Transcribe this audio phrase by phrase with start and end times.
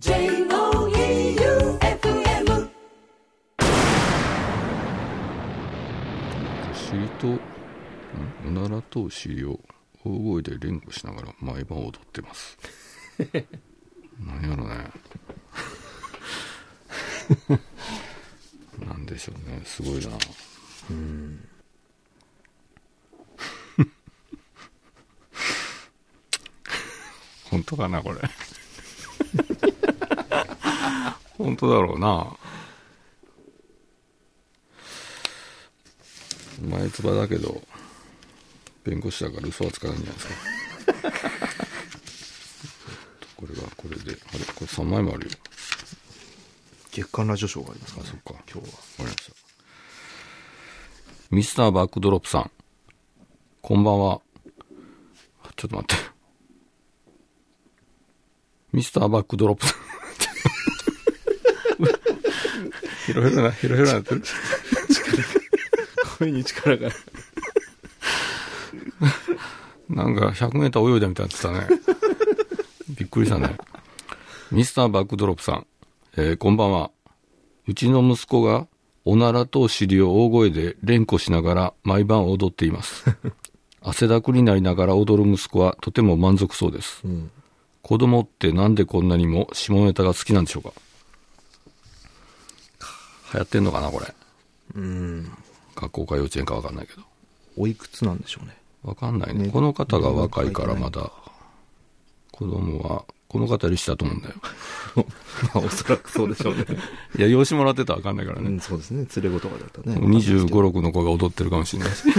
[0.00, 0.20] J-O-E-U-F-M
[6.72, 7.40] 尻とん
[8.46, 9.58] おならとお尻を
[10.04, 12.56] 大声で連呼しながら毎晩踊ってます。
[14.24, 14.88] 何やろね。
[18.86, 19.60] なんでしょうね。
[19.64, 20.12] すごいな。
[27.50, 28.20] 本当かなこれ
[31.38, 32.36] 本当だろうな。
[36.60, 37.62] 前つばだけど
[38.82, 40.34] 弁護士だから嘘はつかないんじゃないですか。
[43.36, 44.44] これはこれであれ？
[44.46, 45.32] これ3枚もあるよ。
[46.90, 48.06] 月刊ラジオショーがありますかね。
[48.08, 48.30] そっか。
[48.32, 48.62] 今日は。
[48.62, 49.32] わかりました。
[51.30, 52.50] ミスターバックドロップさん。
[53.62, 54.20] こんばんは。
[55.54, 56.02] ちょっと待って。
[58.72, 59.78] ミスターバックドロップさん
[63.08, 64.22] ヒロヒロなヒロヒロなってる？
[66.18, 66.90] 声に力が
[69.88, 71.80] なんか100メーター泳いだみたいになってたね。
[72.90, 73.56] びっくりしたね。
[74.50, 75.66] ミスターバックドロップさん、
[76.16, 76.90] えーこんばんは。
[77.66, 78.66] うちの息子が
[79.04, 83.04] おならとお尻を大声で連呼しながら毎晩踊っています。
[83.80, 87.00] 汗だくになりながら踊る息子はとても満足そうです。
[87.04, 87.30] うん
[87.80, 90.72] 子供ってなんでこんなにも下ネタが好きなんでしょうか？
[93.34, 94.14] 流行ってんのかなこれ。
[94.76, 95.32] うん
[95.74, 97.02] 学校か幼稚園かわかんないけど。
[97.56, 99.44] おいくつなんでしょうねわかんないね。
[99.44, 101.10] ねこの方が若いからねまだ、
[102.32, 104.34] 子供は、この方より下と思うんだよ。
[105.54, 106.64] まあおそらくそうでしょうね
[107.18, 108.48] いや、養子もらってたらわかんないからね。
[108.48, 112.04] うんそうですね連れ子とかだったらね25、6の子が踊ってるかもしれないし。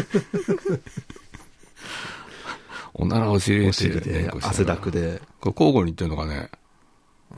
[2.94, 4.92] おならお尻にお尻で汗だく。
[4.92, 6.50] でこれ交互に言ってるのかね。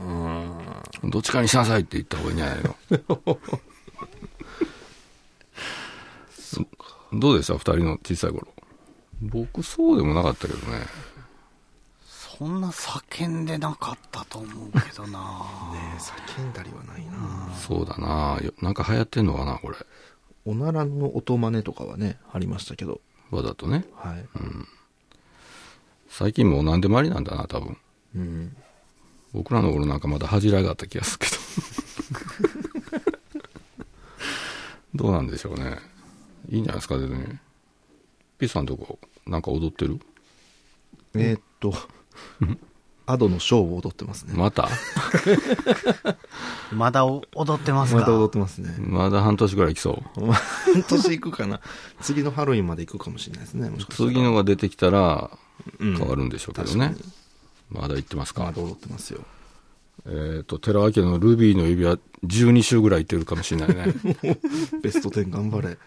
[0.00, 0.41] うん
[1.04, 2.76] どっちかにしなさいって言った方がいいんじゃないの？
[7.14, 7.54] どうでした？
[7.54, 8.48] 二人の小さい頃。
[9.20, 10.86] 僕そうでもなかったけどね。
[12.06, 15.18] そんな叫んでなかったと思うけどな
[15.74, 19.76] ね叫んだりはないなそうだなよなんか流行ってんのかなこれ。
[20.44, 23.84] おならの音真似とかはねありましたけどわざとね。
[23.94, 24.26] はい
[26.08, 27.78] 最近もう何でもありなんだな、多分。
[28.16, 28.56] うん
[29.32, 33.02] 僕らの頃なんかまだ恥じらいがあった気がするけど。
[35.04, 35.78] どうなんでしょうね。
[36.50, 37.40] いいんじゃないですか、全然。
[38.38, 39.98] ピースさんとこ、なんか踊ってる？
[41.14, 41.74] えーっと
[43.04, 44.68] アドのショーを踊ってますねまた？
[46.72, 48.00] まだお踊ってますか？
[48.00, 50.20] また踊ってますねまだ半年ぐらい来そう。
[50.26, 50.36] まあ
[50.72, 51.60] 半年行くかな
[52.00, 55.30] 次のハロウィンまで行くかもしれないですね次のが出てきたら
[55.80, 56.94] うん変わるんでしょうけどね。
[57.72, 58.44] まだ行ってますか？
[58.44, 59.24] まだ踊ってますよ
[60.06, 63.94] えっ、と、寺脇のルビーの指輪12週ぐらい行ってるかもしれないね。
[64.82, 65.78] ベスト10頑張れうん、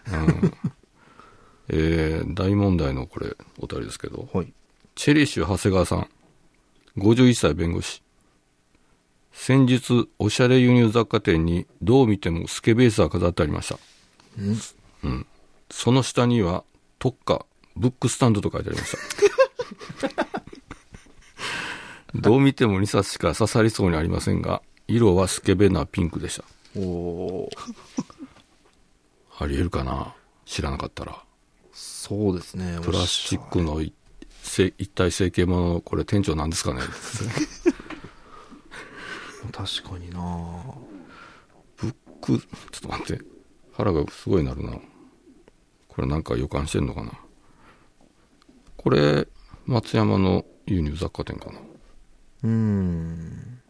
[1.68, 4.28] えー大問題のこれ、お便りですけど。
[4.32, 4.52] はい
[4.94, 6.08] チェリッシュ長谷川さん、
[6.96, 8.02] 51歳弁護士。
[9.32, 13.78] 先日、おしゃれ輸入雑貨店にどう見てもスケベースが飾ってありました。
[15.04, 15.26] うん
[15.70, 16.64] その下には
[16.98, 17.44] 特価、
[17.76, 18.96] ブックスタンドと書いてありまし
[20.16, 20.24] た。
[22.20, 26.44] どう見ても2冊しか刺さりそうにありませんが、色はスケベなピンクでした。
[26.80, 27.48] お
[29.38, 30.14] ありえるかな？
[30.44, 31.22] 知らなかったら。
[31.72, 33.92] そうですねプラスチックの一
[34.88, 36.80] 体成形もの、これ店長なんですかね？
[39.52, 40.18] 確かにな
[41.76, 42.46] ブック、ちょ
[42.78, 43.24] っと待って。
[43.72, 44.72] 腹がすごいなるな。
[45.88, 47.12] これなんか予感してんのかな？
[48.76, 49.26] これ、
[49.66, 51.58] 松山の輸入雑貨店かな？
[52.42, 53.60] うーん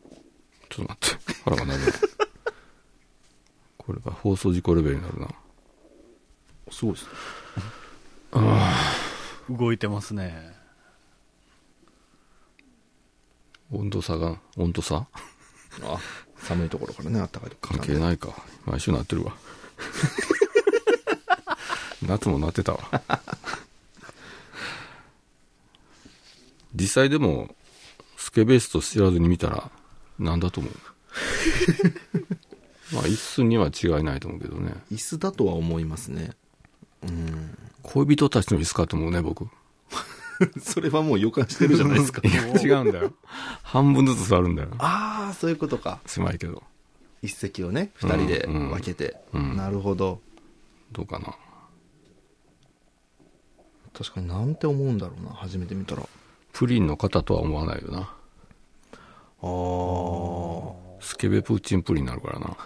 [0.69, 1.35] ちょっと待って。
[1.45, 1.93] 腹が鳴るな。
[3.79, 5.29] これが放送事故レベルになるな。
[6.71, 7.11] すごいですね
[9.49, 10.53] 動いてますね
[13.71, 15.07] 温度差が、温度差？
[15.83, 15.99] あ
[16.39, 18.35] 寒いところからねあったかいところ関係ないか。
[18.65, 19.37] 毎週なってるわ。
[22.03, 22.79] 夏もなってたわ。
[26.75, 27.55] 実際でも、
[28.17, 29.71] スケベースと知らずに見たら、
[30.19, 30.73] なんだと思う？
[32.95, 34.75] まあ、一寸には違いないと思うけどね。
[34.93, 36.31] 椅子だとは思いますね
[37.03, 39.47] うん恋人たちの椅子かと思うね、僕。
[40.63, 42.21] それはもう予感してるじゃないですか
[42.63, 43.13] 違うんだよ。
[43.63, 44.69] 半分ずつ座るんだよ。
[44.79, 46.63] ああそういうことか狭いけど。
[47.23, 50.21] 一席をね二人でうん分けて、うんなるほど
[50.93, 51.35] どうかな。
[53.97, 56.07] 確かになんて思うんだろうな初めて見たらあ
[56.57, 57.99] プリンの型とは思わないよな。
[59.43, 59.45] あ
[61.05, 62.57] スケベプーチンプリンになるからな。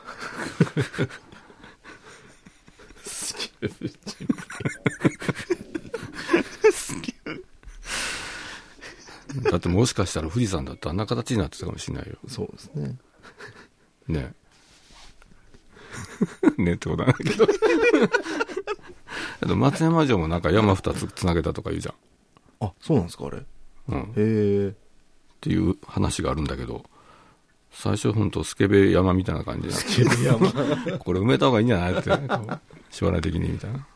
[9.50, 12.16] だってもしかしたら富士山だってあんな形になってたかもしれないよ。
[12.28, 12.96] そうですね。
[14.06, 14.34] ね
[16.58, 17.44] ねってことなんだけど。
[19.42, 21.94] あと松山城もなんか山二つつなげたとか言うじゃん。
[22.60, 23.44] あ、そうなんですか、あれ。
[23.90, 24.02] へうん。
[24.02, 24.74] っえ。
[25.40, 26.84] ていう話があるんだけど、
[27.72, 29.74] 最初ほんとスケベ山みたいな感じで、
[30.98, 32.60] これ埋めた方がいいんじゃないって、こう
[32.90, 33.86] 将来的にみたいな。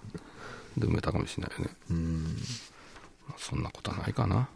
[0.78, 1.76] で埋めたかもしれないよね。
[1.90, 2.36] うん。
[3.28, 4.48] まあそんなことはないかな。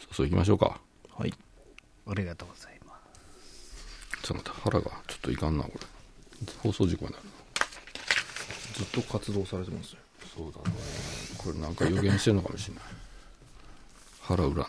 [0.00, 0.80] そうそう行きましょうか。
[1.16, 1.32] はい。
[2.06, 2.94] ありがとうございま
[4.22, 4.22] す。
[4.26, 5.80] ちょっと待って、腹がちょっといかんな、これ。
[6.58, 7.24] 放送事故になる。
[8.74, 9.98] ずっと活動されてますよ。
[10.36, 10.76] そうだね。
[11.36, 12.84] これなんか予言してんのかもしれない。
[14.28, 14.64] 腹占い。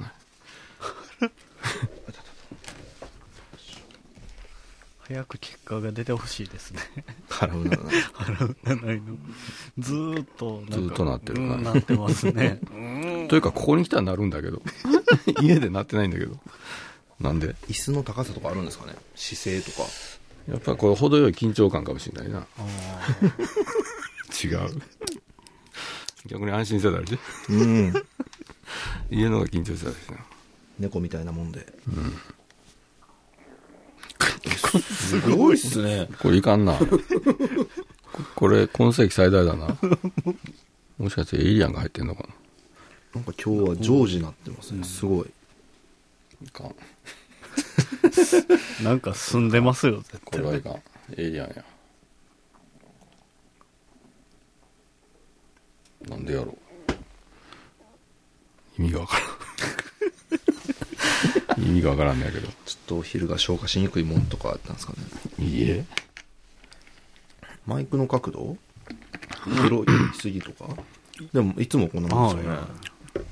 [5.01, 6.79] 早く結果が出てほしいですね。
[7.27, 7.95] 腹うならない。
[8.63, 9.17] 占いの。
[9.79, 12.59] ずーっとずーっとなってるなうんなってますね。
[13.27, 14.61] というか、ここに来たらなるんだけど。
[15.41, 16.39] 家でなってないんだけど。
[17.19, 17.55] なんで？
[17.67, 18.93] 椅子の高さとかあるんですかね？
[19.15, 19.89] 姿勢とか。
[20.47, 22.47] やっぱこれ程よい緊張感かもしれないな。
[24.41, 24.81] 違う。
[26.27, 27.19] 逆に安心してたりして。
[27.49, 27.93] うん。
[29.11, 30.19] 家の方が緊張してたりしてな。
[30.79, 31.65] 猫みたいなもんで。
[34.71, 36.07] すごいっすね。
[36.21, 36.73] これいかんな。
[36.73, 36.85] こ
[38.35, 39.77] これ、今世紀最大だな。
[40.97, 42.29] もしかしてエイリアンが入ってんのかな
[43.15, 44.83] なんか今日はジョージになってますね。
[44.83, 45.31] すごい。
[46.43, 46.75] いかん。
[48.83, 50.19] なんか進んでますよ、絶対。
[50.25, 50.81] これはいかん。
[51.17, 51.65] エイリアンや。
[56.09, 56.68] なんでやろう。
[58.79, 59.25] 意味がわから
[61.57, 61.61] ん。
[61.67, 62.47] 意味がわからんねやけど。
[62.47, 62.55] ちょっ
[62.87, 64.99] とお昼が消化しにくいもんとかあったんですかね。
[65.45, 65.83] いいえ。
[67.67, 68.55] マイクの角度？
[69.67, 69.85] 広い
[70.17, 70.65] すぎとか？
[71.33, 72.59] でも、いつもこんなもんですよね。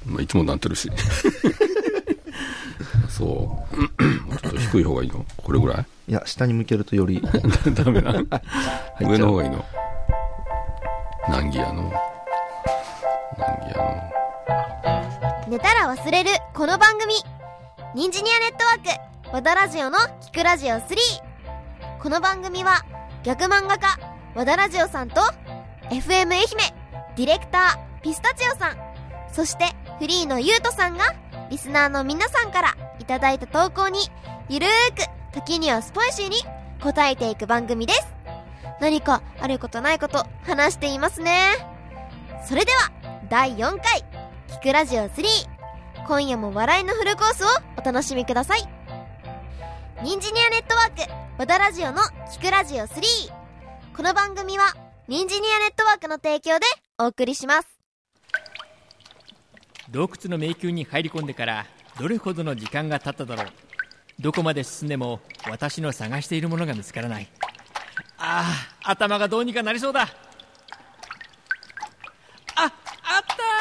[0.05, 0.91] まあ、いつもなってるし。
[3.07, 3.27] そう。
[3.27, 3.65] も
[4.35, 5.25] うちょっと低い方がいいの？
[5.37, 5.85] これぐらい？
[6.09, 7.21] いや、下に向けるとより、
[7.73, 8.13] ダメな。
[8.99, 9.63] 上の方がいいの？
[11.29, 11.83] 難儀やの。
[13.37, 14.03] 難儀やの。
[15.47, 17.13] 寝たら忘れるこの番組。
[17.95, 20.81] ニンジニアネットワーク和田ラジオの聞くラジオ3
[22.01, 22.83] この番組は
[23.23, 23.97] 逆漫画家
[24.35, 25.21] 和田ラジオさんと
[25.89, 26.47] FM 愛媛
[27.15, 28.77] ディレクターピスタチオさん
[29.31, 29.65] そして
[29.99, 31.15] フリーのゆうとさんが
[31.49, 33.99] リスナーの皆さんからいただいた投稿に
[34.49, 36.35] ゆるーく時にはスパイシーに
[36.83, 38.05] 答えていく番組です。
[38.81, 41.39] 何かあることないこと話していますね。
[42.45, 42.91] それでは
[43.29, 44.16] 第4回。
[44.57, 45.23] キクラジオ3
[46.07, 48.61] 今夜も笑いのフルコースをお楽しみください。
[50.03, 52.01] ニンジニアネットワーク和田ラジオの
[52.31, 53.01] キクラジオ3
[53.95, 54.73] この番組は
[55.07, 56.65] ニンジニアネットワークの提供で
[56.97, 57.67] お送りします。
[59.91, 61.67] 洞窟の迷宮に入り込んでから
[61.99, 63.53] どれほどの時間が経っただろう。
[64.19, 67.29] どこまで進んでも私の探しているものが見つからない。
[68.17, 68.43] あ
[68.83, 70.01] あ頭がどうにかなりそうだ。
[70.01, 70.05] あ
[72.55, 73.56] あった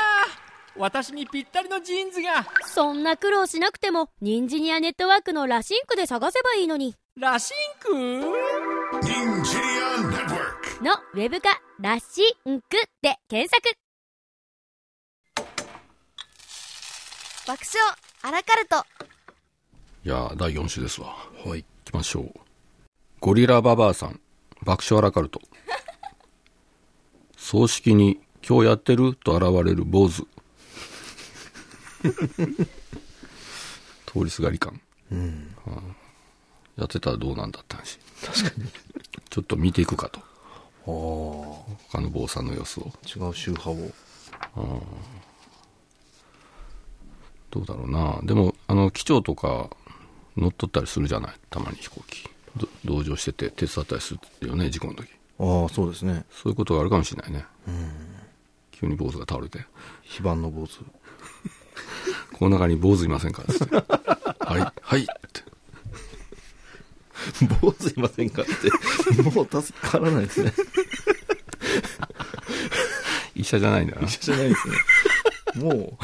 [0.78, 6.94] 私にぴったりのジーンズがそんな苦労しなくても、ニンジニアネットワークのラシンクで探せばいいのに。
[7.18, 10.84] ラシンク？ニンジニアネットワーク。
[10.84, 12.66] のウェブ化、ラシンク
[13.00, 13.74] で検索。
[17.46, 18.76] 爆笑アラカルト
[20.04, 21.08] いやー、第4週ですわ。
[21.44, 21.62] はい。
[21.62, 22.32] 行きましょう。
[23.20, 24.20] ゴリラババアさん、
[24.62, 25.40] 爆笑アラカルト。
[27.38, 29.14] 葬式に、今日やってる？
[29.16, 30.26] と現れる坊主。
[34.06, 34.80] 通りすがり感。
[35.10, 35.54] うん。
[36.76, 37.98] やってたらどうなんだって話。
[38.24, 38.68] 確かに。
[39.30, 40.20] ちょっと見ていくかと。
[40.20, 41.76] ああ。
[41.90, 42.92] 他の坊さんの様子を。
[43.04, 43.92] 違う宗派を。
[47.50, 48.20] どうだろうな。
[48.22, 49.70] でも、あの、機長とか
[50.36, 51.34] 乗っ取ったりするじゃない？
[51.50, 52.28] たまに飛行機。
[52.56, 55.08] ど同乗してて手伝ったりするよね、事故の時。
[55.38, 56.24] ああ、そうですね。
[56.30, 57.44] そういうことがあるかもしれないね。
[58.72, 59.64] 急に坊主が倒れて。
[60.02, 60.80] 非番の坊主。
[62.38, 63.42] この中に坊主いませんか？
[63.48, 63.76] つって。
[63.76, 63.82] は
[64.58, 65.42] い、はいって。
[67.60, 69.22] 坊主いませんかって。
[69.22, 70.52] もう助からないですね。
[73.34, 74.02] 医者じゃないんだな。
[74.06, 74.74] 医者じゃないですね。
[75.56, 75.96] もう、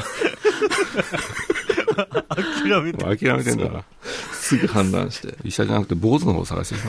[2.29, 3.05] 諦めて。
[3.05, 3.83] もう諦めてんだな。
[4.33, 5.37] すぐ判断して。
[5.43, 6.81] 医者じゃなくて坊主の方を探してる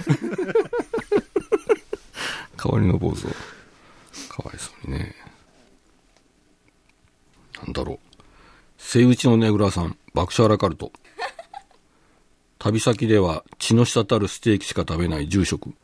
[2.57, 3.29] 代わりの坊主を。
[4.29, 5.15] かわいそうにね。
[7.63, 7.99] なんだろう。
[8.95, 10.93] セイウチのねぐらさん、爆笑アラカルト。
[12.61, 15.75] 旅先では血の滴るステーキしか食べない住職。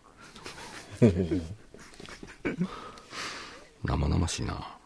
[3.83, 4.77] 生々しいな。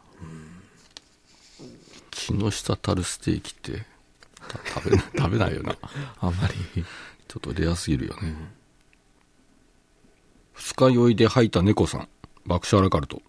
[2.13, 3.85] 血の滴るステーキって、
[4.49, 5.77] た食べない、 食べないよな。
[6.19, 6.55] あんまり。
[7.29, 8.35] ちょっとレアすぎるよね。
[10.55, 12.09] 二日酔いで吐いた猫さん、
[12.47, 13.21] 爆笑アラカルト。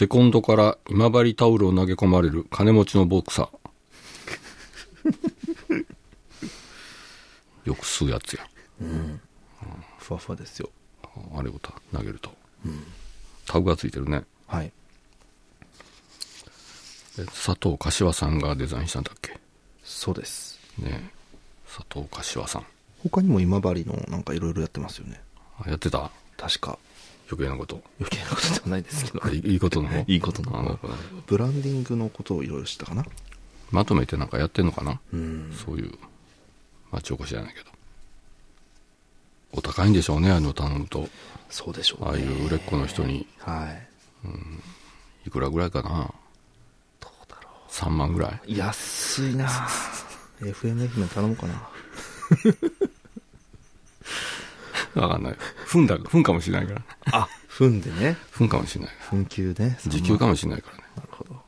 [0.00, 5.84] セコンドから今治タオルを投げ込まれる金持ちのボクサー。
[7.68, 8.48] よく吸うやつや。
[9.98, 10.70] ふわふわですよ。
[11.36, 12.34] あれをた投げると。
[13.44, 14.24] タグがついてるね。
[14.46, 14.72] はい。
[17.18, 19.38] え佐藤柏さんがデザインしたんだっけ？
[19.84, 20.58] そうです。
[20.78, 21.12] ね
[21.66, 22.66] 佐藤柏さん。
[23.02, 25.20] 他にも今治のなんかいろいろやってますよね。
[25.58, 26.10] あやってた？
[26.38, 26.78] 確か。
[27.30, 27.82] 余計なこと。
[28.00, 29.28] 余計なことではないですけど。
[29.28, 30.04] いいいことの方？
[30.06, 30.78] いいことの
[31.26, 33.04] ブランディングのことをいろいろしたかな？
[33.70, 35.00] まとめてなんかやってんのかな？
[35.12, 35.52] うん。
[35.54, 35.92] そういう
[36.90, 37.66] 町おこしじゃないけど。
[39.52, 41.08] お高いんでしょうね、あの頼むと。
[41.48, 42.10] そうでしょうね。
[42.10, 43.68] ああいう売れっ子の人に、は
[45.24, 45.28] い。
[45.28, 46.12] いくらぐらいかな？
[47.00, 48.40] どうだろ ?3 万ぐらい。
[48.48, 48.56] う。
[48.56, 49.48] 安いな
[50.40, 51.68] FMF に頼もうかな。
[55.02, 55.36] わかんない。
[55.70, 56.82] 踏んだ、踏んかもしれないから。
[57.12, 58.16] あ、踏んでね。
[58.32, 59.22] 踏んかもしれないから。
[59.22, 59.78] 紛糾ね。
[59.86, 60.84] 時給かもしれないからね。
[60.96, 61.40] なるほど。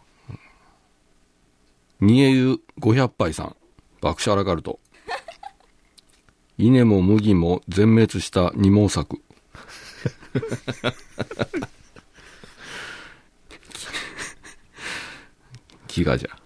[1.98, 3.56] 煮え湯500杯さん、
[4.00, 4.78] 爆笑アラカルト。
[6.56, 9.20] 稲も麦も全滅した二毛作。
[15.88, 16.38] 飢餓じゃ。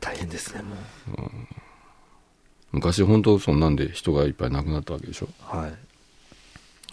[0.00, 1.49] 大変ですね、もう。
[2.72, 5.28] 昔本当そんなんで人がいっぱい亡くなったわけでしょ。
[5.40, 5.72] はい。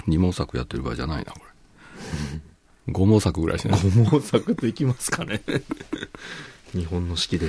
[0.07, 2.41] 二毛作やってる場合じゃないな、これ。
[2.93, 3.81] 五毛作ぐらいしない。
[3.81, 5.41] 五毛作できますかね。
[6.73, 7.47] 日本の式で。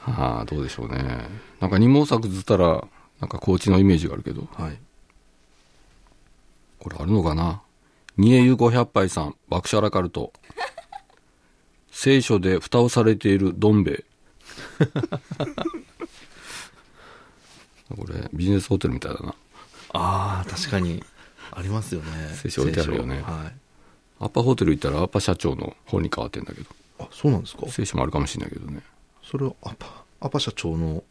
[0.00, 1.28] はあ、どうでしょうね。
[1.60, 2.86] なんか二毛作ずったら、
[3.20, 4.78] なんか高知のイメージがあるけど、はい。
[6.80, 7.62] これあるのかな？
[8.16, 10.32] 煮え湯500杯さん、爆笑アラカルト。
[11.92, 14.04] 聖書で蓋をされているどん兵衛。
[17.94, 19.34] これ、ビジネスホテルみたいだな。
[19.90, 21.02] ああ、確かに。
[21.50, 22.08] ありますよね。
[22.34, 23.54] 聖書置いてあるよねはい。
[24.20, 26.66] アッパホテル行ったらアッパ社長の本に変わってんだけど、
[27.00, 27.68] あ、そうなんですか？
[27.68, 28.82] 聖書もあるかもしれないけどね。
[29.22, 31.02] それはアパ、アパ社長の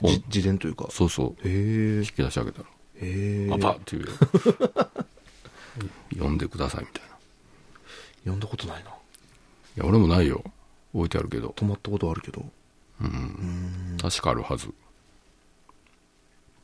[0.00, 0.86] 自伝というか？
[0.90, 1.48] そうそう。
[1.48, 2.04] へえ引。
[2.06, 2.68] き出し上げたら、へ
[3.00, 3.48] え。
[3.52, 4.08] アッパっていうよ。
[6.14, 7.08] 読んでくださいみたいな。
[7.08, 7.10] い
[8.20, 8.90] 読んだことないな。
[9.76, 10.44] や、俺もないよ。
[10.94, 11.52] 置いてあるけど。
[11.56, 12.44] 泊まったことあるけど。
[14.00, 14.68] 確かあるはず。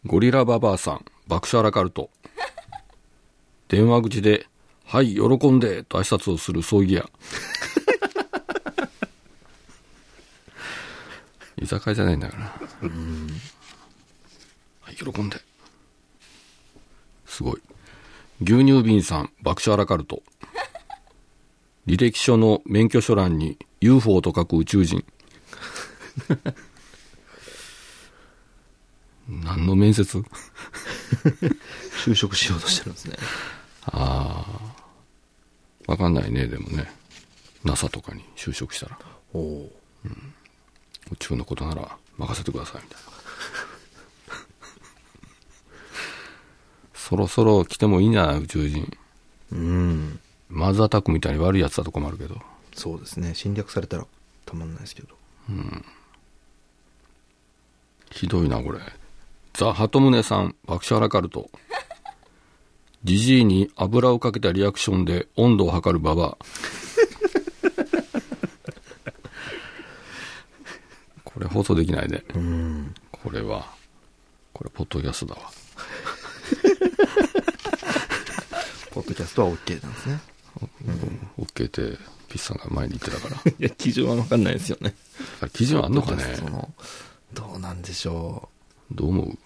[0.07, 2.11] ゴリラババアさん、爆笑アラカルト。
[3.67, 4.47] 電話口で、
[4.85, 7.11] はい、喜んで、と挨拶をする葬儀屋。
[11.61, 12.45] 居酒屋じゃないんだから。
[14.83, 15.41] はい、喜んで。
[17.27, 17.63] すごい。
[18.41, 20.23] 牛乳瓶さん、爆笑アラカルト。
[21.89, 25.05] 履歴書の免許書欄に UFO と書く宇宙人。
[29.29, 30.25] 何の面接？
[32.05, 33.17] 就職しようとしてるんですね。
[33.93, 34.45] わ
[35.97, 36.91] かんないね、でもね。
[37.65, 38.99] NASA とかに就職したら。
[39.33, 39.73] おお。
[41.11, 43.09] 宇宙のことなら任せてください、みたいな。
[46.95, 48.97] そろそろ来てもいいんじゃない宇宙人。
[49.53, 50.21] うん。
[50.51, 52.41] マザータックみたいに悪いやつだと困るけど。
[52.75, 53.35] そうですね。
[53.35, 54.07] 侵略されたら
[54.45, 55.09] たまんないですけど。
[58.11, 58.81] ひどいな、これ。
[59.59, 61.51] ザ・ハトムネさん、爆笑アラカルト。
[63.03, 66.39] ジジイに油をかけたリアクションで温度を測るババア。
[71.25, 72.23] これ放送できないね。
[73.11, 73.67] これは、
[74.53, 75.51] これポッドキャストだわ。
[78.93, 80.21] ポッドキャストは OK なんですね。
[81.37, 81.99] OK って、
[82.29, 83.51] ピッさんが前に言ってたから。
[83.51, 84.95] いや、基準はわかんないですよね。
[85.41, 86.23] あれ基準あんのかね
[87.35, 88.49] どうなんでしょ
[88.93, 89.39] どう思う？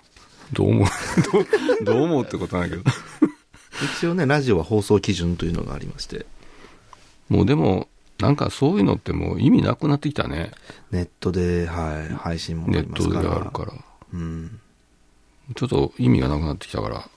[0.52, 0.86] どう思う？
[1.32, 2.82] ど うどう思うってことないけど。
[2.82, 2.84] う。
[3.98, 6.26] 一応ね、ラジオは放送基準というのがありまして、
[7.28, 10.52] もうでも、なんかそういうのってもう意味なくなってきたね。
[10.90, 13.10] ネットで、はい、配信もあネット。
[13.10, 13.72] であるから。
[14.12, 14.60] うん。
[15.56, 17.08] ちょっと意味がなくなってきたから、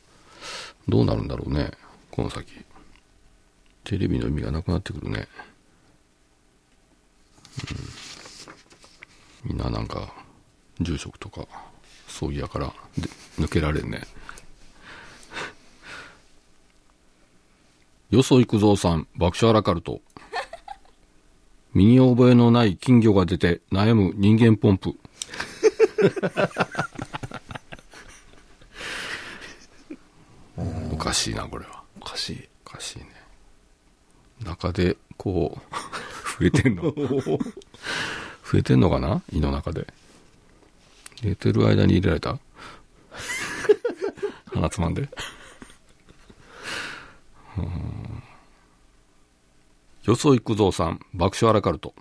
[0.88, 1.72] どうなるんだろうね、
[2.12, 2.51] この先。
[3.84, 5.27] テレビの意味がなくなってくるね。
[9.46, 10.12] うん、みんななんか、
[10.82, 11.48] 住職とか、
[12.15, 14.03] 葬儀屋からで抜けられんね。
[18.10, 20.01] よそ行くぞうさん、爆笑アラカルト。
[21.74, 24.93] 身に覚えのない金魚が出て悩む人間ポンプ。
[30.89, 31.84] おかしいな、これは。
[32.00, 32.48] おかしい。
[32.65, 33.07] おかしいね。
[34.45, 36.84] 中で、こう、増えてんの。
[38.50, 39.22] 増えてんのかな？
[39.34, 39.86] 胃の中で。
[41.24, 42.38] 寝てる間に入れられた？
[44.53, 45.10] 鼻つまんで。
[47.57, 48.24] うん
[50.03, 51.95] よそ行くぞうさん、爆笑アラカルト。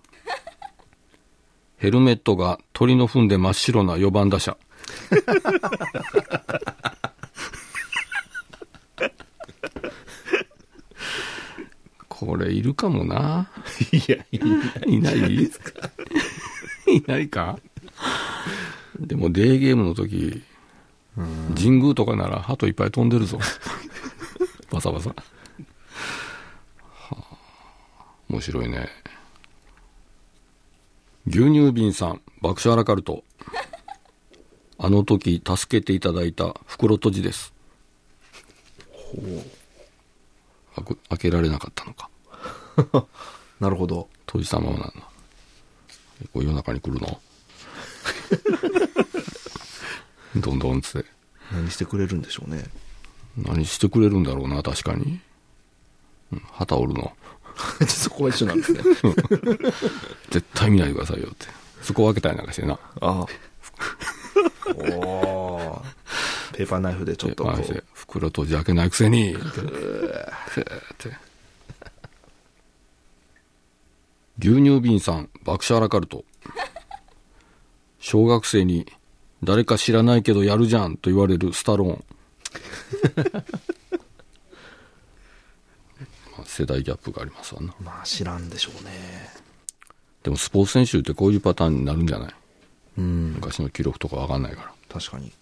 [1.78, 4.56] ヘルメットが鳥の糞で真っ白な4番打者。
[12.08, 13.50] これいるかもな。
[13.92, 14.36] いや、い
[14.86, 15.50] いない？
[16.86, 17.58] いないか？
[19.00, 20.42] でもデーゲームの時、
[21.56, 23.38] 神宮とかなら鳩いっぱい飛んでるぞ。
[24.70, 25.10] バサバサ。
[25.10, 25.14] は
[27.10, 28.88] あ、面白いね。
[31.26, 33.24] 牛乳瓶さん、爆笑アラカルト。
[34.76, 37.54] あの時助けていただいた袋閉じです。
[40.74, 42.10] 開く開けられなかったのか。
[43.60, 44.08] なるほど。
[44.26, 44.92] 閉じたままなんだ。
[46.32, 47.20] こう夜中に来るの？
[50.36, 51.08] どんどんつって。
[51.52, 52.64] 何してくれるんでしょうね。
[53.36, 55.20] 何してくれるんだろうな、確かに。
[56.32, 57.16] うん、旗折るの。
[57.86, 58.82] そこは一緒なんですね。
[60.30, 61.46] 絶対見ないでくださいよって。
[61.82, 62.74] そこを開けたりなんかしてな。
[62.74, 63.26] ああ。
[64.66, 65.82] おー
[66.54, 67.84] ペーパーナイフでちょっとこう。
[67.92, 69.36] 袋閉じ開けないくせに。
[74.38, 76.24] 牛乳瓶さん、爆笑アラカルト。
[78.06, 78.84] 小学生に、
[79.42, 82.04] 誰か知らないけどやるじゃんと言われるスタローン。
[86.36, 87.74] まあ世代ギャップがありますわな。
[87.82, 89.30] まあ知らんでしょうね。
[90.22, 92.34] でもスポーツ選手ってこういうパターンになるんじゃない？
[92.98, 93.32] うん。
[93.36, 94.74] 昔の記録とかわかんないから。
[95.00, 95.32] 確かに。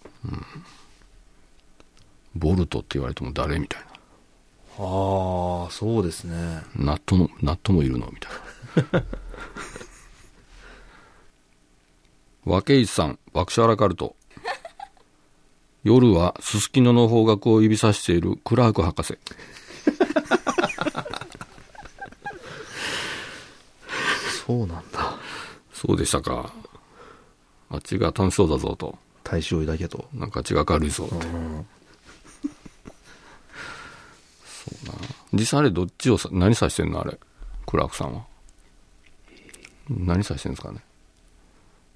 [2.33, 3.87] ボルトって言われても誰みたいな。
[3.87, 6.63] ああ、そうですね。
[6.77, 8.09] ナットの、ナットもいるの？
[8.09, 9.03] みたいな。
[12.45, 14.17] 和ケイさん、爆笑アラカルト。
[15.83, 19.17] 夜はすすきのの方角を指さしているクラーク博士。
[24.45, 25.15] そうなんだ。
[25.73, 26.53] そうでしたか。
[27.69, 28.97] あっちが楽しそうだぞと。
[29.23, 30.09] 大正医だけど。
[30.13, 31.25] なんかあっちが明るいぞって。
[34.45, 34.93] そうな。
[35.31, 37.17] 実際あれどっちをさ、何指してんのあれ？
[37.65, 38.25] クラークさんは。
[39.89, 40.79] 何指してんですかね？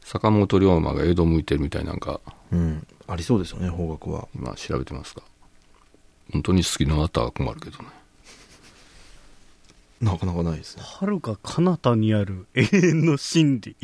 [0.07, 2.21] 坂本龍馬が江戸向いてるみたいなんか、
[2.53, 2.87] うん。
[3.07, 4.29] ありそうですよね、方角は。
[4.33, 5.21] 今調べてますが。
[6.31, 7.89] 本当に好きなあったら困るけどね。
[9.99, 10.83] なかなかないですね。
[10.85, 13.75] はるか彼方にある永遠の真理。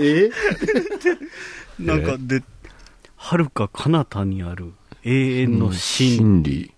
[0.00, 0.30] え？
[1.78, 2.42] なんかで、
[3.16, 4.72] はるか彼方にある
[5.04, 6.72] 永遠の真理。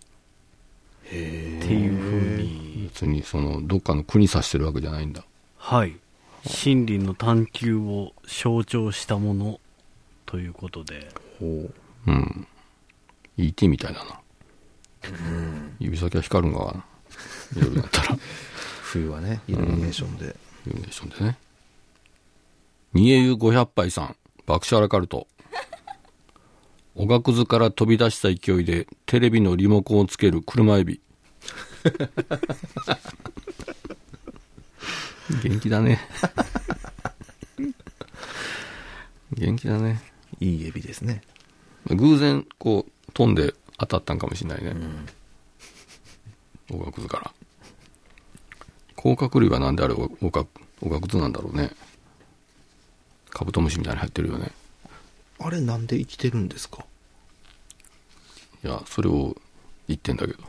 [1.07, 5.25] っていうふうに、別にその、どっかの国指してるわけじゃないんだ。
[5.59, 5.97] はい。
[6.47, 9.61] 真理の探求を象徴したもの
[10.27, 11.71] ということで、ほ
[12.07, 12.47] うん。
[13.37, 14.21] ET みたいだな。
[15.79, 16.85] 指先は光るんかな。
[17.57, 18.15] 夜になったら。
[18.15, 18.19] う。
[18.83, 20.37] 冬はね、イルミネーションで。
[20.67, 21.39] イルミネーションでね。
[22.95, 25.27] 煮え湯500杯さん、爆笑アラカルト。
[26.95, 31.01] おがくずから飛び出した勢いでテレビのリモコンをつける車エビ。
[35.43, 36.01] 元気だね。
[39.33, 40.03] 元気だね。
[40.41, 41.23] いいエビですね。
[41.87, 44.75] 偶然、こう、飛んで当たったんかもしれないね。
[46.71, 47.33] おがくずから。
[48.97, 50.45] 甲殻類はなんであれおおが
[50.81, 51.71] おがくずなんだろうね。
[53.31, 54.51] カブトムシみたいに入ってるよね。
[55.39, 56.85] あれなんで生きてるんですか？
[58.65, 59.37] いや、それを
[59.87, 60.43] 言ってんだけど。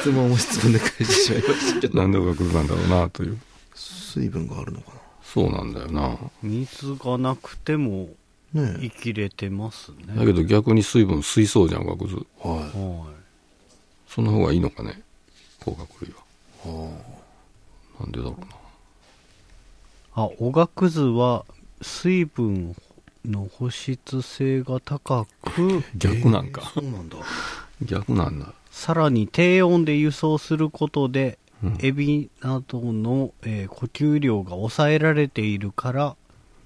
[0.00, 1.98] 質問を質問で返してしまいましたけど。
[2.00, 3.38] なんでおがくずなんだろうな、という。
[3.74, 6.16] 水分があるのかそうなんだよな。
[6.42, 8.08] 水がなくても
[8.54, 10.14] なね生きれてますね。
[10.16, 12.16] だけど逆に水分吸いそうじゃん、おがくず。
[12.44, 12.48] え。
[12.48, 13.06] はは
[14.08, 15.02] その方がいいのかね。
[15.60, 16.22] 甲殻類は。
[16.64, 16.68] い。
[16.68, 16.90] は
[18.00, 18.46] なんでだろうな。
[18.46, 18.48] い。
[20.14, 21.44] あ、おがくずは
[21.82, 22.74] 水分
[23.24, 26.72] の保湿性が高く、逆なんか。
[26.74, 27.18] そうなんだ。
[27.82, 28.54] 逆なんだ。
[28.78, 36.16] さらに低温で輸送することで、うんエビなどの、えー呼吸量が抑えられているから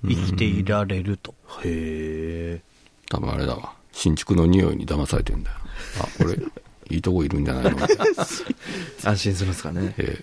[0.07, 1.35] 生きていられると。
[1.65, 2.63] へえ。
[3.09, 3.73] 多分あれだわ。
[3.93, 5.57] 新築の匂いに騙されてんだよ。
[6.03, 6.35] あ、これ、
[6.95, 7.79] いいとこいるんじゃないの？
[9.05, 9.95] 安心するんですかね。
[9.97, 10.23] え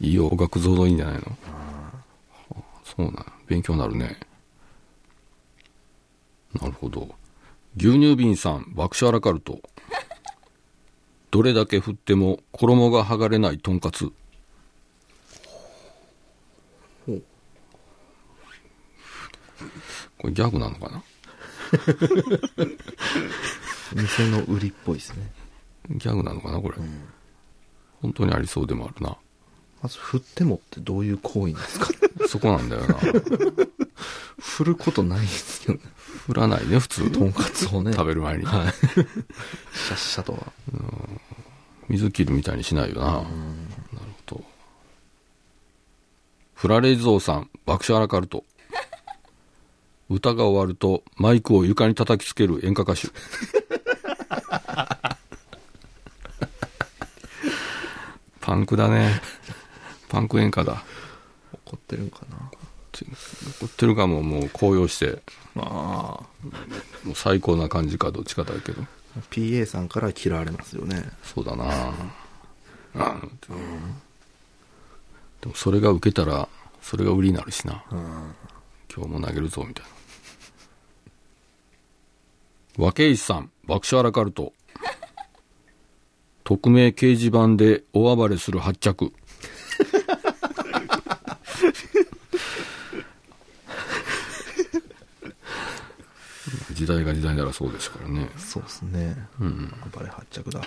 [0.00, 1.36] えいいよ、学像のいいんじゃないの？
[2.54, 3.26] あそうなん。
[3.46, 4.18] 勉強になるね。
[6.80, 7.08] ほど。
[7.76, 9.60] 牛乳瓶さん、爆笑アラカルト。
[11.30, 14.10] どれだけ振っても衣が剥がれないとんかつ。
[20.18, 21.02] これギャグなのかな？
[23.94, 25.30] 店の売りっぽいですね。
[25.90, 26.76] ギャグなのかなこれ、
[28.02, 29.16] 本当にありそうでもあるな。
[29.82, 31.88] まず、振ってもってどういう行為なんですか？
[32.28, 32.96] そこなんだよな。
[34.40, 35.80] 振ることないですよね。
[36.26, 37.10] 振らないね、普通。
[37.10, 37.92] とんかつをね。
[37.92, 38.44] 食べる前に。
[38.44, 38.72] はい。
[38.72, 39.04] シャ
[39.94, 40.52] ッシャとは。
[41.88, 43.06] 水切るみたいにしないよな。
[43.06, 43.24] なる
[44.28, 44.44] ほど。
[46.54, 48.44] フラレイゾーさん、爆笑アラカルト。
[50.10, 53.08] 歌が終わるとマイクを床に叩きつける演歌歌手。
[58.40, 59.20] パンクだね。
[60.08, 60.82] パンク演歌だ。
[61.66, 62.50] 怒ってるんかな。
[63.60, 65.22] 怒ってるかももう高揚して、
[65.56, 65.60] あ
[67.04, 68.82] もう最高な感じかどっちかだけど。
[69.18, 69.22] あ。
[69.30, 71.04] PA さんから嫌われますよね。
[71.22, 71.64] そうだな
[72.94, 73.20] あ
[75.40, 76.48] でもそれが受けたら、
[76.82, 77.84] それが売りになるしな。
[78.94, 79.84] 今日も投げるぞ、みたい
[82.78, 82.84] な。
[82.84, 84.52] 和石さん、爆笑アラカルト。
[86.44, 89.12] 匿名掲示板で大暴れする発着。
[96.78, 98.30] 時代が時代ならそうですからね。
[98.36, 99.16] そうですね。
[99.40, 99.74] うん。
[99.92, 100.62] 暴れ発着だ。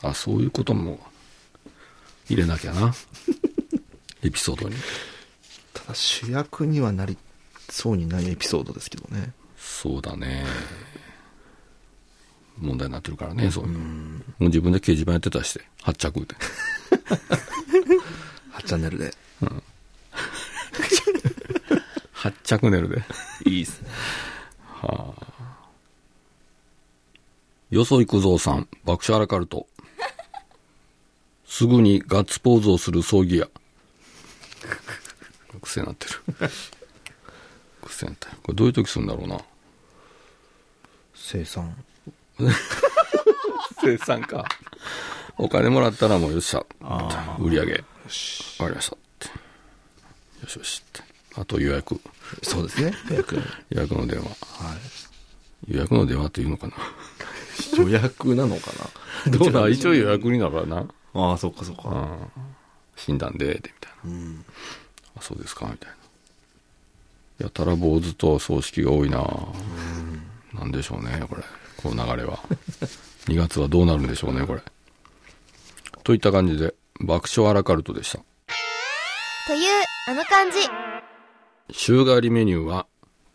[0.00, 0.98] あ、そういうことも
[2.30, 2.94] 入れなきゃな。
[4.24, 4.76] エピソードに。
[5.74, 7.18] ただ主役にはなり
[7.68, 9.34] そうにないエピソードですけどね。
[9.58, 10.46] そうだね。
[12.56, 13.78] 問題になってるからね、そういうの。
[13.80, 13.84] も
[14.40, 16.34] う自分で掲示板やってたりして、発着で。
[18.56, 19.14] 8チャンネルで。
[22.12, 23.04] 発着ネルで。
[23.44, 23.90] いいっすね。
[27.70, 29.66] よそ行くぞうさん、爆笑アラカルト。
[31.46, 33.48] すぐにガッツポーズをする葬儀屋。
[35.62, 36.50] 癖になってる。
[37.84, 38.36] 癖になってる。
[38.42, 39.40] これどういう時するんだろうな。
[41.14, 41.76] 生産。
[43.80, 44.44] 生産か。
[45.36, 46.64] お金もらったらもうよっしゃ。
[47.38, 47.72] 売り上げ。
[47.72, 47.84] わか
[48.68, 49.28] りましたって。
[50.42, 50.82] よしよし。
[51.36, 52.00] あと予約。
[52.42, 52.92] そうですね。
[53.10, 53.36] 予約。
[53.70, 54.26] 予約の電話。
[54.28, 54.76] は
[55.68, 56.74] 予約の電話っていうのかな？
[56.74, 57.80] い。
[57.80, 58.70] 予約なのか
[59.26, 59.30] な？
[59.38, 60.86] どうなんでし一応予約になるからな？
[61.14, 61.88] ああ、そっかそっか。
[61.88, 62.16] うん。
[62.96, 64.10] 診断で、で、みたいな。
[64.10, 64.44] うん。
[65.16, 65.96] あ、そうですか、みたいな。
[67.46, 69.18] やたら坊主と葬式が多いな
[70.52, 71.42] なんでしょうね、これ。
[71.76, 72.38] この流れは。
[73.26, 74.62] 2月はどうなるんでしょうね、これ。
[76.04, 78.18] といった感じで、爆笑アラカルトでした。
[79.46, 80.93] というあの感じ
[81.70, 82.86] 週替わりメニューは、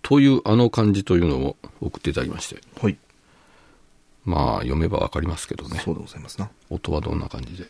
[0.02, 2.62] というあの漢字というのを送っていただきまして。
[2.82, 2.98] はい。
[4.26, 5.82] まあ、読めばわかりますけどね。
[5.84, 6.50] そうでございますな。
[6.70, 7.68] 音はどんな感じで。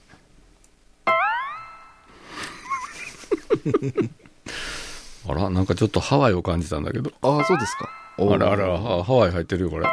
[5.27, 7.11] あら、なんかちょっとハワイを感じたんだけど。
[7.21, 7.89] ああ、そうですか。
[8.17, 9.85] あらあら、ハハワイ入ってるよ、これ。
[9.85, 9.91] あ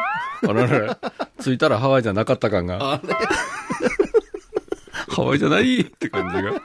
[0.53, 0.99] らあら、
[1.43, 3.01] 着いたらハワイじゃなかった感が。
[5.09, 6.61] ハワイじゃないって感じが。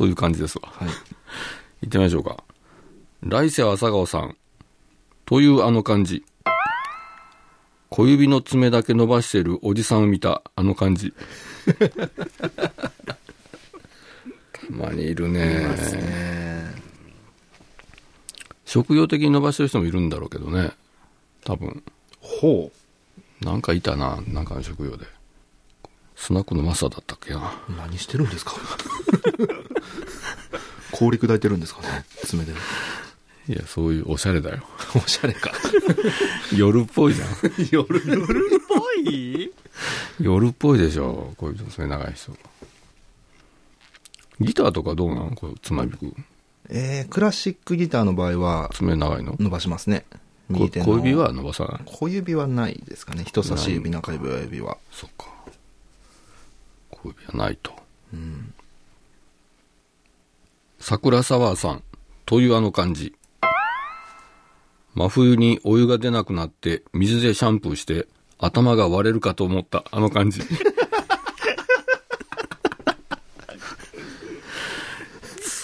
[0.00, 0.70] という感じですわ。
[0.72, 0.88] はい。
[0.88, 0.94] 行
[1.84, 2.42] ってみましょうか。
[3.20, 4.34] 来世朝顔さん。
[5.26, 6.24] というあの感じ。
[7.90, 11.12] 小指の爪だけ伸ばしてるおじさんを見たあの感じ。
[12.96, 15.68] たまにいるね。
[18.64, 20.70] 職業的に伸ばしてる人もいるんだろうけどね。
[21.44, 21.82] 多分。
[22.20, 22.72] ほ
[23.42, 25.04] なんかいたな、なんかの職業で。
[26.16, 27.60] スナックのマスターだったっけな。
[27.68, 27.72] う。
[27.72, 28.54] 何してるんですか
[31.00, 32.52] 氷砕いてるんですかね爪で。
[33.48, 34.62] いや、そういうおしゃれだよ。
[34.94, 35.50] おしゃれか。
[36.54, 37.28] 夜っぽいじゃん。
[37.72, 38.60] 夜、夜っ。
[38.68, 39.52] ぽい
[40.20, 42.36] 夜っぽいでしょ、こういう爪長い人。
[44.40, 46.14] ギターとかどうなのこう、つまびく。
[46.68, 50.04] えー、クラシックギターの場合は爪長いの伸ばしますね。
[50.48, 51.80] 右手の小指は伸ばさない。
[51.86, 53.24] 小指はないですかね。
[53.24, 54.78] 人差し指、中指、親指は。
[54.92, 55.26] そっか。
[56.90, 57.72] 小指はないと。
[58.12, 58.52] うん。
[60.82, 61.82] 桜沢さん、
[62.24, 63.14] というあの感じ。
[64.94, 70.40] 真冬にお湯が出なくなって、水でシャンプーして、頭が割れるかと思った、あの感じ。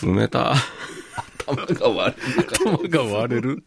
[0.03, 0.55] 冷た。
[1.47, 3.65] 頭が割れる頭が割れる？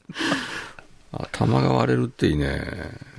[1.12, 2.62] 頭が割れるっていいね。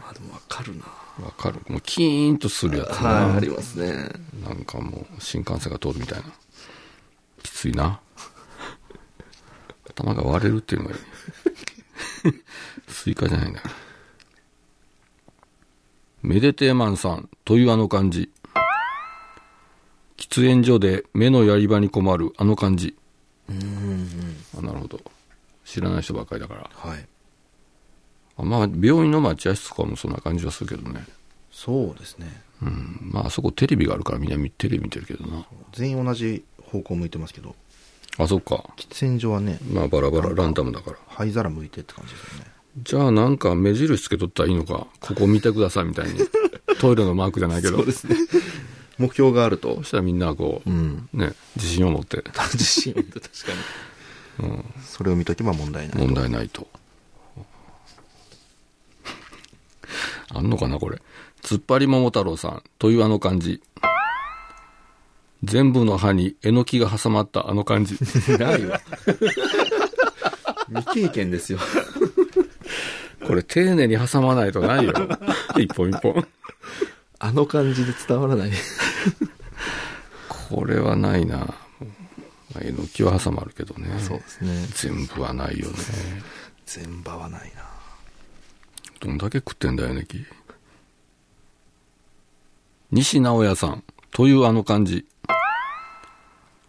[0.09, 0.85] あ、でもわかるな。
[1.25, 1.61] わかる。
[1.69, 3.09] もうキーンとするやつな。
[3.09, 4.09] はい、ありますね。
[4.45, 6.25] なんかもう新幹線が通るみたいな。
[7.43, 8.01] きついな。
[10.03, 11.03] 頭が割れるっていうのがいい。
[12.89, 13.75] スイカじゃないんだから。
[16.23, 18.31] めでてえマンさんというあの感じ。
[20.17, 22.97] 喫煙所で目のやり場に困るあの感じ。
[23.49, 25.01] あなるほど。
[25.65, 26.71] 知らない人ばっかりだから。
[26.73, 27.07] はい。
[28.37, 31.05] あまあ、病院の待合室とかもそんな感じはするけどね。
[31.51, 32.43] そうですね。
[32.63, 32.99] うん。
[33.13, 35.47] まあ、あそこテレビがあるからみんなテレビ見てるけどな。
[35.73, 37.57] 全員同じ方向向いてますけど、
[38.23, 38.65] あ、そっか。
[38.77, 40.97] 喫煙所はね、まあ、バラバラ、ランダムだから。
[41.09, 42.51] 灰皿向いてって感じですよね。
[42.83, 44.87] じゃあなんか目印つけとったらいいのか。
[45.01, 46.21] ここ見てくださいみたいに。
[46.81, 47.79] トイレのマークじゃないけど。
[47.79, 48.17] そうですね。
[48.99, 51.09] 目標があるとそ、したらみんなこう、うん。
[51.13, 53.53] ね、自信を持って自信を持って確か
[54.43, 54.65] に。
[54.85, 55.99] それを見とけば問題ない。
[55.99, 56.69] 問題ないと。
[60.33, 61.01] あんのかな、これ。
[61.43, 63.63] 突っ張り桃太郎さんというあの感じ。
[65.43, 67.97] 全部の歯にえのきが挟まったあの感じ。
[68.39, 68.81] ないわ。
[70.69, 71.59] 未経験ですよ。
[73.27, 74.93] これ丁寧に挟まないとないよ。
[75.59, 76.27] 一本一本。
[77.19, 78.53] あの感じで伝わらない。
[80.29, 81.37] これはないな。
[81.39, 81.55] ま
[82.57, 83.89] あえのきは挟まるけどね。
[84.01, 84.67] そうですね。
[84.75, 85.77] 全部はないよね。
[86.67, 87.63] 全場はないな。
[89.01, 90.25] どんだけ食ってんだよね、き。
[92.91, 95.07] 西直哉さんというあの感じ。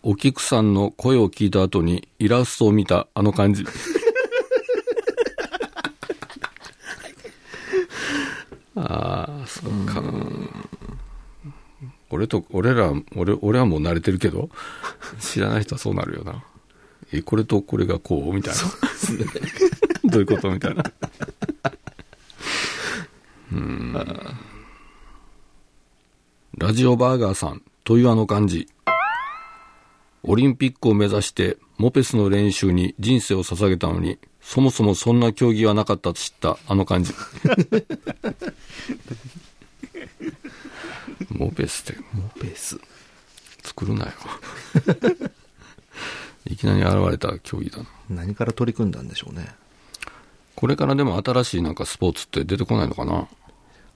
[0.03, 3.65] お菊さんの声を聞いた後にイラストを見たあの感じ。
[8.75, 10.01] ああ、そうか。
[12.09, 14.49] 俺と、俺ら、俺、俺はもう慣れてるけど、
[15.19, 16.43] 知らない人はそうなるよな。
[17.13, 18.59] え、これとこれがこうみたいな。
[20.09, 20.83] どういうことみたいな。
[26.57, 28.67] ラジオバーガーさんというあの感じ。
[30.23, 37.13] オリンピックを目指してモペスの練習に人生を捧げたのに、そもそもそんな競技はなかったと知ったあの感じ。
[41.31, 42.77] モペスってモペース。
[43.63, 44.11] 作るなよ。
[46.45, 47.85] いきなり現れた競技だな。
[48.09, 49.55] 何から取り組んだんでしょうね。
[50.55, 53.29] これからでも新しいなんかスポーツって出てこないのかな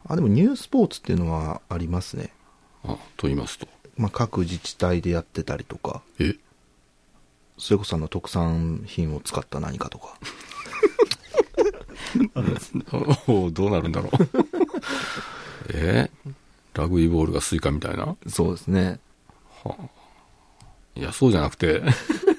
[0.08, 2.32] あ、でもニュースポーツっていうのはありますね。
[2.88, 3.68] あ、と言いますと。
[3.98, 6.36] まあ、各自治体でやってたりとか、え？
[7.58, 10.18] それこそあの特産品を使った何かとか。
[13.28, 14.12] おどうなるんだろう。
[15.74, 16.12] え？
[16.74, 18.16] ラグビーボールがスイカみたいな？
[18.28, 19.00] そうですね。
[20.96, 21.82] いや、そうじゃなくて、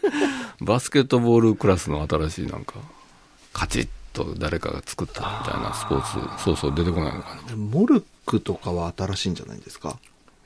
[0.61, 2.74] バスケットボールクラスの新しいなんか、
[3.52, 7.56] カチッと誰かが作ったみたいなスポーツ、そうそう出てこないのかな。
[7.56, 9.98] モルックとかは新しいんじゃないですか？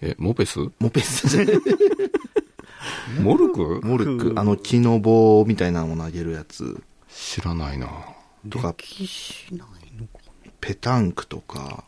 [0.02, 0.58] え、モペス？
[0.78, 1.26] モペス
[3.20, 3.80] モルク？
[3.84, 7.88] モルック、あの木の棒みたいなのを投げるやつ知らないな。
[8.48, 10.12] とか、歴史ないのか
[10.60, 11.84] ペタンクとか、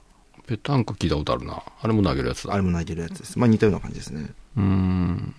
[0.46, 1.62] ペタンク聞いたことあるな。
[1.80, 2.54] あれも投げるやつだ。
[2.54, 3.38] あれも投げるやつです。
[3.38, 4.30] まあ似たような感じですね。
[4.56, 5.34] うーん。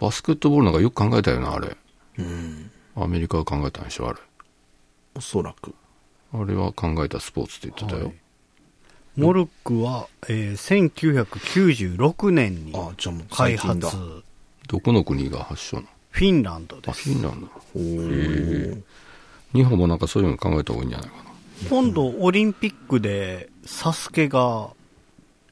[0.00, 1.76] バスケットボールなんかよく考えたよな、あれ。
[2.18, 2.70] うん。
[2.96, 4.18] アメリカが考えたんでしょ、あれ。
[5.14, 5.74] おそらく。
[6.32, 8.12] あれは考えたスポーツって言ってたよ。
[9.16, 12.72] モルックは、えー1996年に
[13.30, 13.96] 開発。
[14.68, 15.88] どこの国が発祥なの？
[16.10, 17.48] フィンランドであ、すフィンランド。
[19.52, 21.22] 日本もなんかそういうの考えた方がいいんじゃないかな。
[21.70, 24.70] 今度オリンピックでサスケが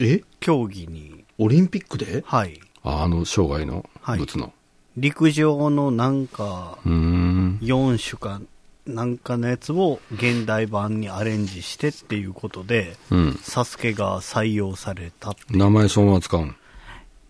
[0.01, 0.22] え？
[0.40, 2.22] 競技にオリンピックで？
[2.27, 4.53] はいあ、あの、障害のはい物の。
[4.96, 7.59] 陸上のなんかうーん。
[7.62, 8.40] 4種か
[8.86, 13.38] なんかのやつを現代版にアレンジしてっていうことでうん。
[13.42, 16.56] サスケが採用されたって名前そのまま使うん。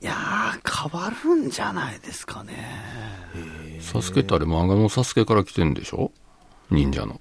[0.00, 2.54] いやー変わるんじゃないですかね
[3.80, 6.10] サスケってあれ漫画のサスケから来てんでしょ？
[6.70, 7.20] 忍者の。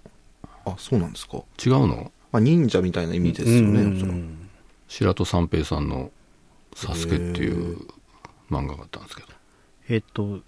[0.65, 1.43] あ、そうなんですか。
[1.63, 2.11] 違うの？
[2.31, 4.15] まあ忍者みたいな意味ですよね、うんおそらく。
[4.87, 6.11] 白戸三平さんの
[6.73, 7.77] サスケっていう
[8.49, 9.27] 漫画があったんですけど。
[9.89, 10.39] えっと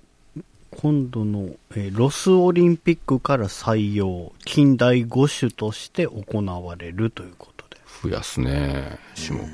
[0.77, 9.47] 今度の、えーロスオリンピックから採用近代五種として行われるということで増やすね、種目。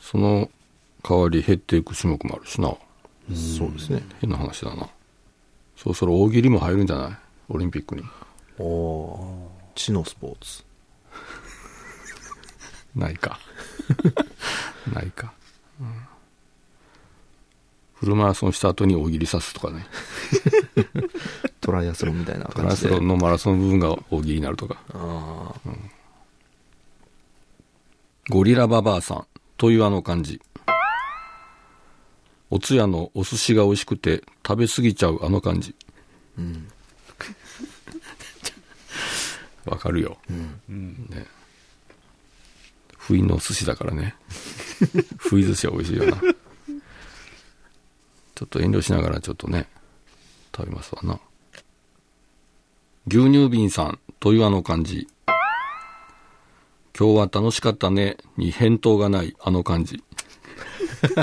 [0.00, 0.50] その
[1.02, 2.74] 代わり減っていく種目もあるしな。
[3.34, 4.02] そうですね。
[4.20, 4.88] 変な話だな。
[5.76, 7.16] そろそろ大喜利も入るんじゃない？
[7.50, 8.02] オリンピックに。
[8.58, 10.64] おおー知のスポーツ。
[12.96, 13.38] ないか。
[14.92, 15.32] ないか。
[15.80, 16.07] うん
[18.00, 19.86] フルマラソンした後に大喜利さすとかね。
[21.60, 23.00] トライアスロンみたいなトライアス感じで。
[23.00, 24.76] ロンのマラソン部分が大喜利になるとか。
[24.94, 25.70] ああ。
[28.30, 30.40] ゴリラババアさんというあの感じ。
[32.50, 35.74] お通夜のお寿司が美味しくて食べ過ぎちゃうあの感じ。
[39.64, 40.18] わかるよ。
[40.30, 41.06] うん。
[41.10, 41.26] ね。
[42.96, 44.14] 不意の寿司だからね。
[45.18, 46.16] 不意寿司は美味しいよな。
[48.38, 49.66] ちょっと遠慮しながらちょっとね、
[50.54, 51.18] 食べますわな。
[53.08, 55.08] 牛乳瓶さんというあの感じ。
[56.96, 60.04] 今日は楽しかったねに返答がないあの感じ。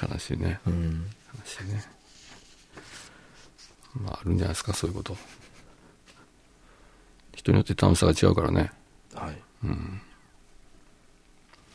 [0.00, 0.60] 悲しいね。
[0.64, 1.04] うん。
[1.40, 1.84] 悲しいね。
[3.94, 5.16] まあ、あるんじゃないですか、そういうこと。
[7.34, 8.70] 人によって楽しさが違うからね。
[9.12, 9.36] はい。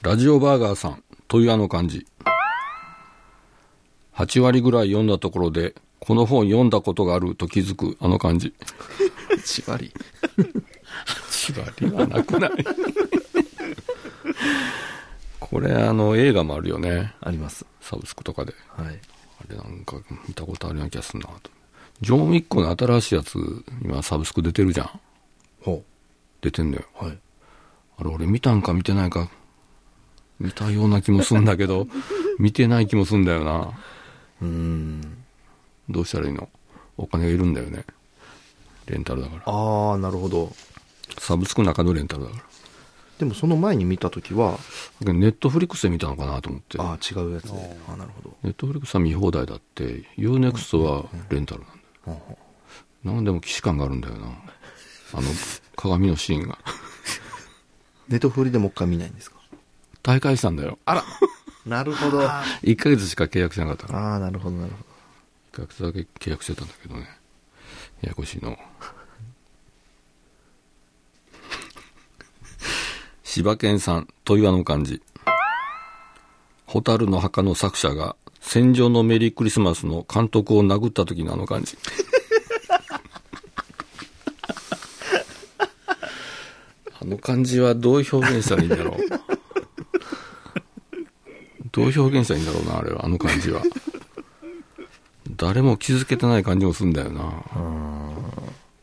[0.03, 2.05] ラジオバーガーさんというあの感じ。
[4.15, 8.53] 8割ぐらい読んだところで、この本読んだことがあると気づくあの感じ。
[9.29, 9.93] 8割。
[11.05, 11.59] 8
[11.89, 12.51] 割はなくない？
[15.39, 17.13] これ、あの、映画もあるよね。
[17.21, 17.65] あります。
[17.81, 18.53] サブスクとかで。
[18.75, 18.99] はい。
[19.39, 21.51] あれなんか見たことあるような気がするなと。
[22.01, 23.37] ジョン・ウィックの新しいやつ、
[23.83, 24.99] 今サブスク出てるじゃん。
[25.61, 25.83] ほ
[26.41, 26.85] 出てんだよ。
[27.01, 27.05] う。
[27.05, 27.17] はい。
[27.99, 29.29] あれ、俺見たんか見てないか、
[30.39, 31.87] 見たような気もするんだけど、
[32.39, 33.71] 見てない気もするんだよな。
[34.41, 35.17] うーん。
[35.89, 36.49] どうしたらいいの？
[36.97, 37.85] お金がいるんだよね。
[38.87, 39.43] レンタルだから。
[39.45, 40.53] ああ、なるほど。
[41.19, 42.43] サブスクの中のレンタルだから。
[43.19, 44.59] でもその前に見たときは、
[45.01, 46.79] ネットフリックスで見たのかなと思って。
[46.79, 47.77] ああ、違うやつで。
[47.89, 48.37] ああ、なるほど。
[48.43, 51.81] ネットフリックスは見放題だって、UNEXT はレンタルなんだよ。
[52.05, 52.37] ほうほ
[53.15, 54.27] なんでも既視感があるんだよな。
[55.13, 55.23] あの、
[55.75, 56.59] 鏡のシーンが。
[58.07, 59.36] う ネットフリでもう一回見ないんですか？
[60.07, 60.79] 大会したんだよ。
[60.85, 61.03] あら
[61.67, 62.21] なるほど。
[62.31, 64.15] あ1ヶ月しか契約しなかったから。
[64.15, 64.77] あ、なるほど、なるほ
[65.51, 67.01] 1ヶ月だけ契約してたんだけどね。
[68.01, 68.57] ややこしいの。
[73.25, 75.01] 柴犬さん、というあの漢字。
[76.65, 81.77] ホタルの墓の作者が、戦場のメリークリスマスの監督を殴った時のあの感じ。
[87.01, 89.26] あの感じはどう表現したらいいんだろう。
[91.77, 93.61] どう表現したらいいんだろうな、あれは、あの感じは。
[95.29, 97.43] 誰も気づけてない感じもするんだよな。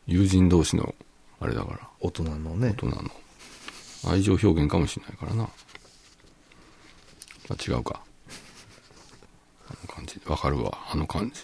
[0.07, 0.95] 友人同士の、
[1.41, 1.83] あれだから、ど。
[1.99, 2.69] 大人のね。
[2.69, 3.11] 大人の
[4.07, 5.43] 愛情表現かもしれないからな。
[5.43, 5.49] ま
[7.49, 7.99] あ、違うか。
[9.67, 10.21] あの感じ。
[10.25, 11.41] わかるわ、あの感じ。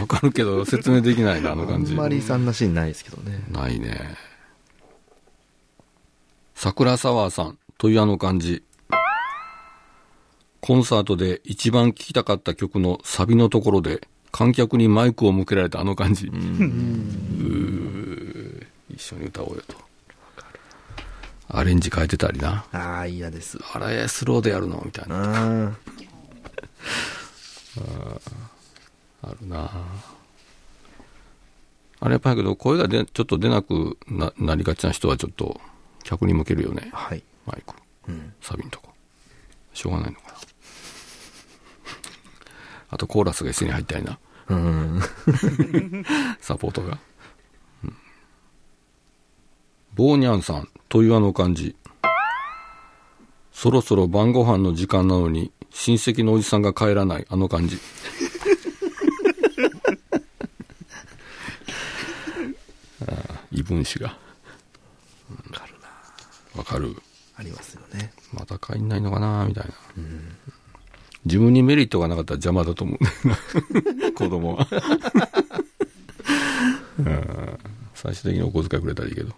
[0.00, 1.92] わかるけど、説明できないな、あのあ感じ。
[1.92, 3.44] んまりそんなシーンないですけどね。
[3.50, 4.16] ないね。
[6.54, 8.62] 桜沢さんというあの感じ。
[10.66, 14.00] コンサートで一番聴きたかった曲のサビのところで
[14.32, 16.26] 観客にマイクを向けられたあの感じ。
[18.90, 19.76] 一緒に歌おうよと。
[21.46, 22.66] アレンジ変えてたりな。
[22.72, 23.60] ああ、嫌です。
[23.74, 25.68] あれ、スローでやるのみたいな。
[25.68, 25.72] あ
[29.22, 29.70] あるな
[32.00, 35.60] あれやっぱりけど、声がでちょっと出なくななりがちな人はちょっと
[36.02, 36.96] 客に向けるよねあ。。
[36.96, 37.22] はい。
[37.46, 37.72] マイク。
[38.08, 38.34] うん。
[38.40, 38.88] サビのとこ。
[39.72, 40.25] しょうがないのかな。
[42.88, 44.18] あとコーラスが一緒に入ったりな。
[44.48, 45.00] うん。
[46.40, 46.98] サポートが。
[47.84, 47.96] うん
[49.96, 51.74] ボーニャンさんというあの感じ。
[53.50, 57.78] そろそろ晩ご飯の時間なのに、親戚のおじさんが帰らないあの感じ。
[63.08, 64.08] ああ異分子が。
[64.08, 64.16] わ
[65.50, 65.88] かるな。
[66.58, 66.94] わかる。
[67.38, 68.12] ありますよね。
[68.34, 69.72] また帰んないのかなみたいな、
[71.26, 72.98] 自分にメリットがなかったら邪魔だと思う。
[72.98, 73.16] んだよ
[74.10, 74.68] な子供は。
[76.98, 77.58] うん。
[77.94, 79.34] 最終的にお小遣いくれたらいいけど。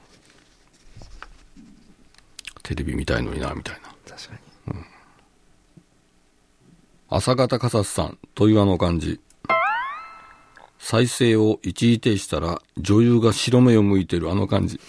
[2.62, 3.88] テレビ見たいのになみたいな。
[4.06, 4.40] 確かに。
[7.08, 9.18] 朝方かさすさんというあの感じ。
[10.78, 14.78] 再生を一時停止したら女優が白目を向いてるあの感じ。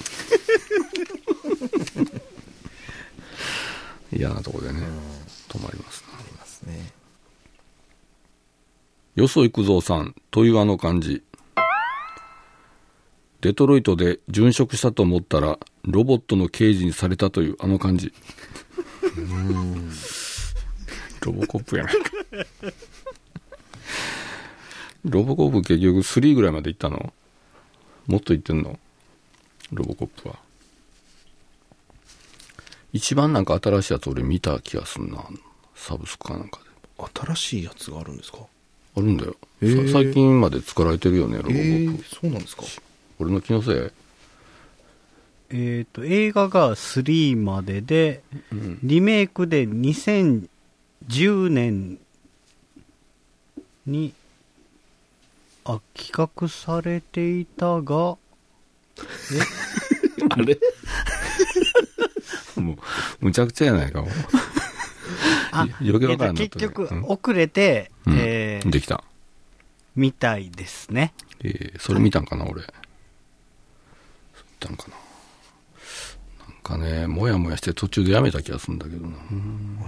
[4.12, 4.82] 嫌なとこでね。
[5.48, 6.09] 止まりますなあり
[6.66, 6.92] ますね。
[9.16, 11.24] よそ行くぞうさんというあの感じ。
[13.42, 18.14] デトロイトで殉職したと思ったら、ロボットの刑事にされたというあの感じ。
[21.22, 22.12] ロボコップやないか。
[25.06, 27.14] ロボコップ結局3ぐらいまで行ったの？
[28.08, 28.78] もっと行ってんの？
[29.72, 30.38] ロボコップは。
[32.92, 35.24] 一番なんか新しいやつ俺見た気がすんな。
[35.88, 36.70] サブスクかなんかで。
[37.26, 38.40] 新しいやつがあるんですか？
[38.98, 39.88] あるんだよ、へー。
[39.88, 42.64] さ最近まで作られてるよねロボップ、えそうなんですか。
[43.20, 43.76] 俺の気のせい？
[45.52, 48.22] えっ、と、映画が3までで、
[48.84, 51.98] リメイクで2010年
[53.88, 54.14] に、
[55.66, 58.18] あ、企画されていたが、
[60.30, 60.60] あれ？
[62.62, 62.78] もう、
[63.22, 64.08] むちゃくちゃやないか、も
[65.52, 65.56] う。
[65.56, 69.04] あ、余計わえっとからんなったね結局うん、遅れて、うんえーできた。
[69.96, 71.14] みたいですね。
[71.44, 72.62] えーそれ見たんかな、俺。
[72.62, 72.68] 見
[74.60, 74.96] たんかな。
[76.48, 79.18] なんかね、もやもやして途中でやめた気がするんだけどな。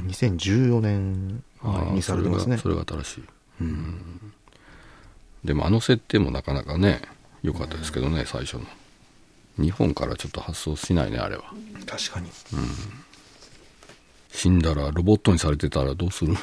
[0.07, 1.43] 2014年
[1.93, 3.23] にされてますねそれがそれが新しい。
[3.61, 4.31] うん
[5.43, 7.01] でもあの設定もなかなかね、
[7.41, 8.65] 良かったですけどね、最初の。
[9.57, 11.43] 日本からちょっと発想しないね、あれは。
[11.87, 12.29] 確かに
[14.31, 16.35] 死んだらロボットにされてたらどうする？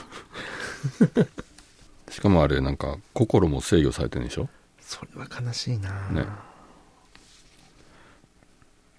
[2.10, 4.48] しかもあれなんか心も制御されてるんでしょ？
[4.80, 5.90] それは悲しいな。
[6.10, 6.24] ね。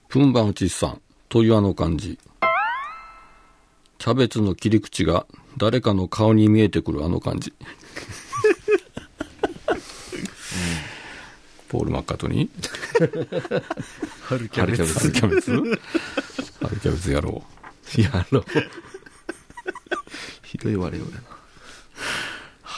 [0.08, 2.18] プンバンウチさんというあの感じ。
[4.00, 5.26] キャベツの切り口が
[5.58, 7.54] 誰かの顔に見えてくるあの感じ。
[11.68, 13.64] ポール・マッカートニー？
[14.24, 14.86] 春キャベツ。
[15.00, 15.52] 春キャベツ。
[15.52, 17.59] 春キャベツやろう
[17.98, 18.46] やろう
[20.44, 21.40] ひどい悪い俺な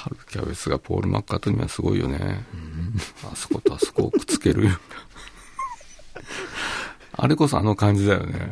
[0.02, 2.44] 春キャベツがポール・マッカートニーはすごいよね。
[3.32, 4.68] あそことあそこをくっつける。
[7.14, 8.50] あれこそあの感じだよね。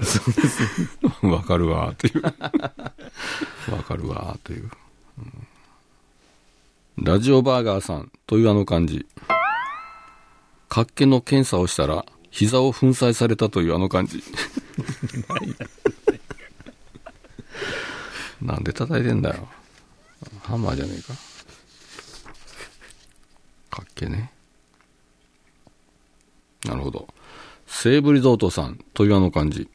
[1.24, 2.22] わかるわ、っていう。
[2.24, 2.32] わ
[3.84, 4.70] かるわ、という、
[5.18, 5.47] うん
[7.01, 9.07] ラジオバーガーさんというあの感じ。
[10.68, 14.18] 活気の検査をしたら、膝を粉砕されたというあの感じ。
[14.18, 14.24] な
[18.41, 19.47] んで叩いてんだよ。
[20.43, 21.13] ハンマーじゃねえか。
[23.77, 24.31] かっけね。
[26.65, 27.07] なるほど。
[27.67, 29.69] 西武リゾートさんというあの感じ。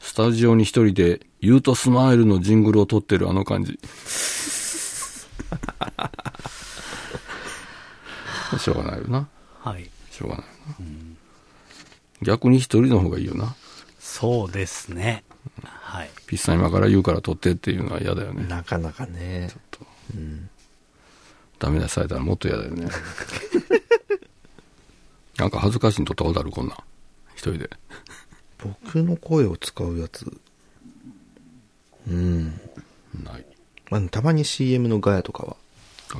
[0.00, 3.78] スタジオに一人で、ユートスマイルのジングルを撮ってるあの感じ。
[8.58, 9.28] しょうがないよな。
[9.60, 9.88] はい。
[10.10, 10.46] しょうがない。
[12.22, 13.54] 逆に一人の方がいいよな。
[13.98, 15.24] そうですね。
[15.62, 15.81] はい。
[16.32, 18.46] ピッ今から言うから撮ってっていうのは嫌だよね。
[18.48, 19.50] なかなかね
[21.58, 22.88] ダメ出しされたらもっと嫌だよね。
[25.36, 26.78] なんか恥ずかしいに撮ったことあるこんなん。
[27.34, 27.68] 一人で。
[28.56, 30.40] 僕の声を使うやつ
[32.08, 32.58] うん
[33.22, 33.44] ない。
[33.90, 35.56] まあ、たまに CM のガヤとかは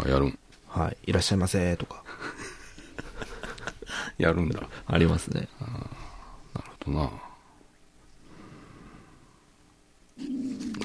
[0.04, 0.38] あ、やるん。
[0.68, 2.04] はいいらっしゃいませとか
[4.18, 4.60] やるんだ。
[4.60, 5.48] なるありますね
[6.84, 7.10] ほどな。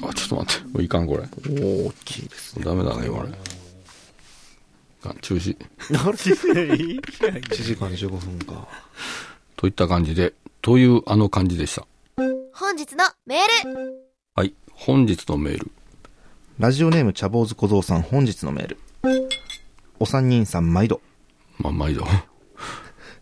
[0.02, 0.82] あ、ちょっと待って。
[0.82, 1.22] いかん、これ。
[1.22, 3.28] 大きいですねダメだね、これ。
[5.04, 5.56] あ中止。
[5.88, 8.68] 1時間15分か
[9.56, 11.86] といった感じで、というあの感じでした。
[12.52, 14.52] 本日のメールはい。
[14.72, 15.70] 本日のメール。
[16.58, 18.78] ラジオネーム茶坊主小僧さん本日のメール
[20.00, 21.00] お三人さん毎度、
[21.58, 22.04] まあ、毎度。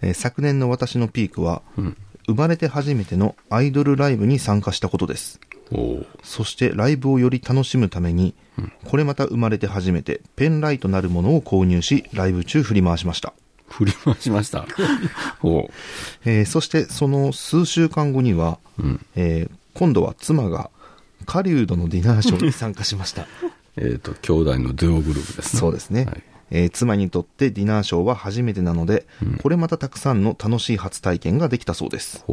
[0.01, 1.97] えー昨年の私のピークは、うん。
[2.27, 5.39] 生まれて初めてのアイドルライブに参加したことです
[6.23, 8.35] そしてライブをより楽しむために、
[8.85, 13.35] これまた生まれて初めてペンライトなるものを購入しライブ中振り回しました
[13.69, 14.67] 振り回しました。
[15.43, 15.71] おう
[16.25, 19.07] えーそしてその数週間後には、うん。
[19.17, 20.71] えー今度は妻が
[21.27, 23.27] 狩人のディナーショーに参加しました。
[23.77, 25.61] えっ、と、兄弟のデュオグループですね。
[25.61, 26.23] そうですね、はい。
[26.51, 29.07] えー妻にとってディナーショーは初めてなので、
[29.43, 32.25] これまたたくさんの楽しい初体験ができたそうです。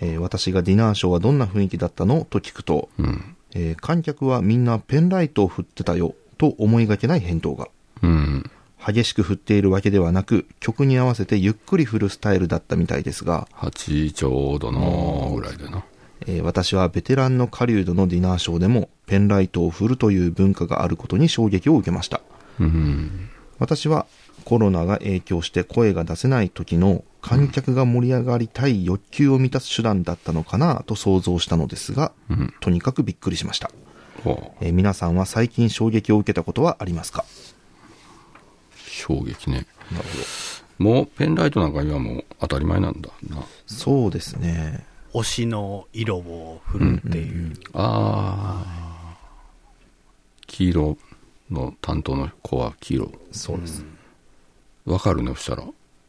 [0.00, 2.26] えー私がディナーショーはどんな雰囲気だったの？
[2.28, 3.36] と聞くと、うん。
[3.54, 7.68] えー観客はみんなペンライトを振ってたよと思いがけない返答が。
[8.02, 8.50] うん。
[8.86, 15.84] 激しく振っているわけではなく、曲に合わせてゆっくり振るスタイルだったみたいですが、8ちょうどのぐらいでな。
[16.26, 22.20] えー私はベテランの狩人のディナーショーでもペンライトを振るという文化があることに衝撃を受けました。
[22.60, 23.30] うん。
[23.58, 24.06] 私は
[24.44, 32.12] コロナが影響して声が出せない時の観客が盛り上がりたい欲求を満たす手段だったのかなと想像したのですが、
[32.60, 33.70] とにかくびっくりしました。
[34.60, 37.24] えー皆さんは最近衝撃を受けたことはありますか？
[38.86, 39.66] 衝撃ね。
[39.92, 40.18] なるほ
[40.84, 40.90] ど。
[40.90, 43.44] もうペンライトなんか今もう当たり前なんだな。
[43.66, 44.84] そうですね。
[45.12, 47.54] 推しの色を振るっていう。
[47.72, 49.16] ああ。
[50.46, 50.98] 黄色
[51.54, 53.12] の担当の子は黄色。
[53.32, 53.84] そうです。
[54.84, 55.64] わかるね、そしたら。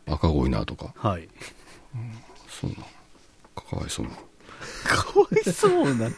[0.07, 0.93] 赤が多いなとか。
[0.95, 1.27] はい。
[2.49, 2.75] そうな。
[3.55, 4.11] かわいそうな。
[4.83, 6.07] かわいそうな。
[6.07, 6.11] い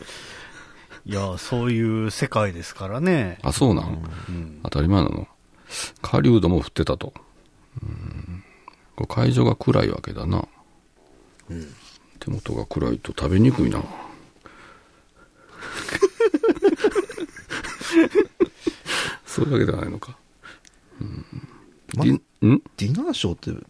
[1.05, 3.37] や、そういう世界ですからね。
[3.43, 4.59] あ、そうなん、うん。
[4.63, 5.27] 当たり前なの
[6.01, 7.13] 狩人も降ってたと。
[7.81, 8.43] うん。
[8.95, 10.47] これ会場が暗いわけだな。
[12.19, 13.83] 手元が暗いと食べにくいな。
[19.37, 20.17] そういうわけではないのか。
[20.99, 21.25] うん。
[21.95, 22.19] まディん？
[22.77, 23.67] ディナーショーって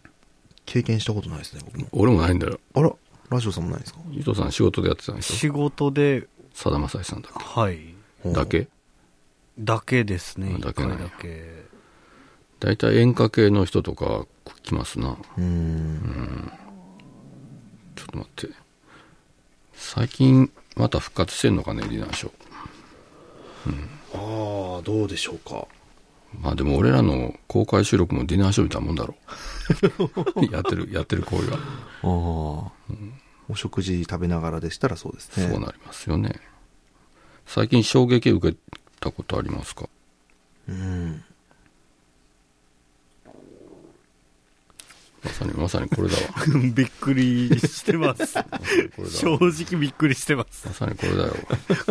[0.65, 1.87] 経験したことないですね、僕も。
[1.91, 2.59] 俺もないんだよ。
[2.73, 2.91] あら、
[3.29, 3.99] ラジオさんもないですか？
[4.11, 5.35] 伊藤さん仕事でやってたんでしょ？
[5.35, 7.93] 仕事で、さだまさしさんだっはい。
[8.23, 8.67] けだけ？
[9.59, 10.57] だけですね。
[10.59, 11.65] だけなんだけ。
[12.59, 14.25] 大体演歌系の人とか
[14.63, 15.17] 来ますな。
[15.37, 16.51] うーん。
[17.95, 18.55] ちょっと待って。
[19.73, 22.31] 最近、また復活してんのかね、ディナーショー。
[24.13, 25.67] ああ、どうでしょうか。
[26.41, 29.15] まあでも俺らの公開収録もディナーショーみたいなもんだろ
[30.39, 30.45] う。
[30.53, 31.57] やってる、やってる行為は。
[31.57, 31.61] あ
[32.03, 32.71] あ、
[33.49, 35.47] お食事食べながらでしたらそうですね。
[35.49, 36.39] そうなりますよね。
[37.45, 38.57] 最近衝撃受け
[38.99, 39.87] たことありますか？
[40.67, 41.23] うん。
[45.27, 46.21] まさに、まさにこれだわ。
[46.73, 48.33] びっくりしてます。
[48.35, 48.39] こ
[48.99, 49.37] れだ正わ。
[49.39, 50.67] 直びっくりしてます。
[50.67, 51.35] まさにこれだよ。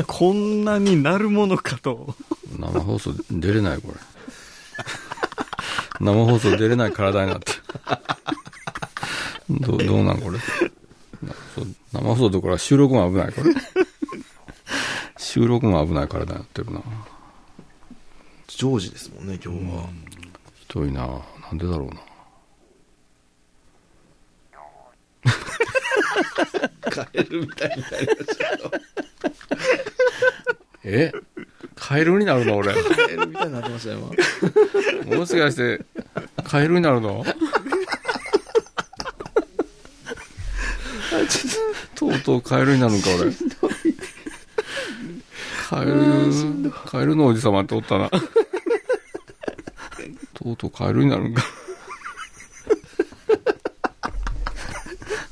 [0.07, 2.15] こんなになるものかと。
[2.59, 4.01] 生放送出れない、これ。
[6.01, 7.53] 生放送出れない体になって。
[9.51, 10.39] どう、どうなん、これ？
[11.93, 13.55] 生放送どころか収録も危ない、これ。
[15.19, 16.83] 収録も危ない体になってるな。
[18.49, 19.89] 常時ですもんね、今日は。
[20.55, 21.07] ひどいな。
[21.07, 22.01] なんでだろうな。
[26.91, 28.71] カエルみたいになりましたよ。
[30.85, 31.13] え？
[31.75, 32.73] カエルになるの俺。
[32.75, 33.99] カエルみたいになってましたよ、
[35.05, 35.17] 今。
[35.17, 35.85] もしかして、
[36.45, 37.25] カエルになるの？
[41.95, 43.33] とうとうカエルになるのか、俺。
[45.69, 48.09] カエル、カエルのおじさまっておったな。
[50.35, 51.43] とうとうカエルになるんか。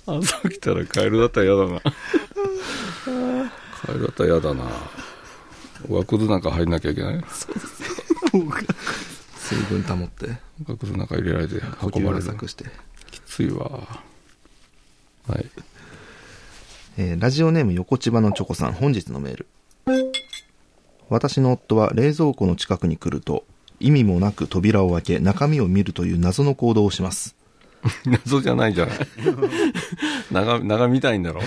[0.07, 1.81] 朝起きたらカエルだったら嫌だな。
[1.81, 1.91] カ
[3.93, 4.65] エルだったら嫌だな。
[5.89, 7.25] ワクズなんか入んなきゃいけない？
[9.37, 10.29] 水分保って、
[10.67, 12.23] ワクズなんか入れられて運ばれる。
[12.49, 12.65] して。
[13.11, 13.67] きついわ。
[15.29, 15.47] はい。
[16.97, 19.47] えーラジオネーム横千葉のチョコさん、本日のメール。
[21.11, 23.45] 私の夫は冷蔵庫の近くに来ると、
[23.81, 27.35] 意味もなく扉を開け、中身を見るという謎の行動をします。
[28.07, 28.99] 謎じゃないじゃない。
[30.33, 31.41] 長、長見たいんだろ？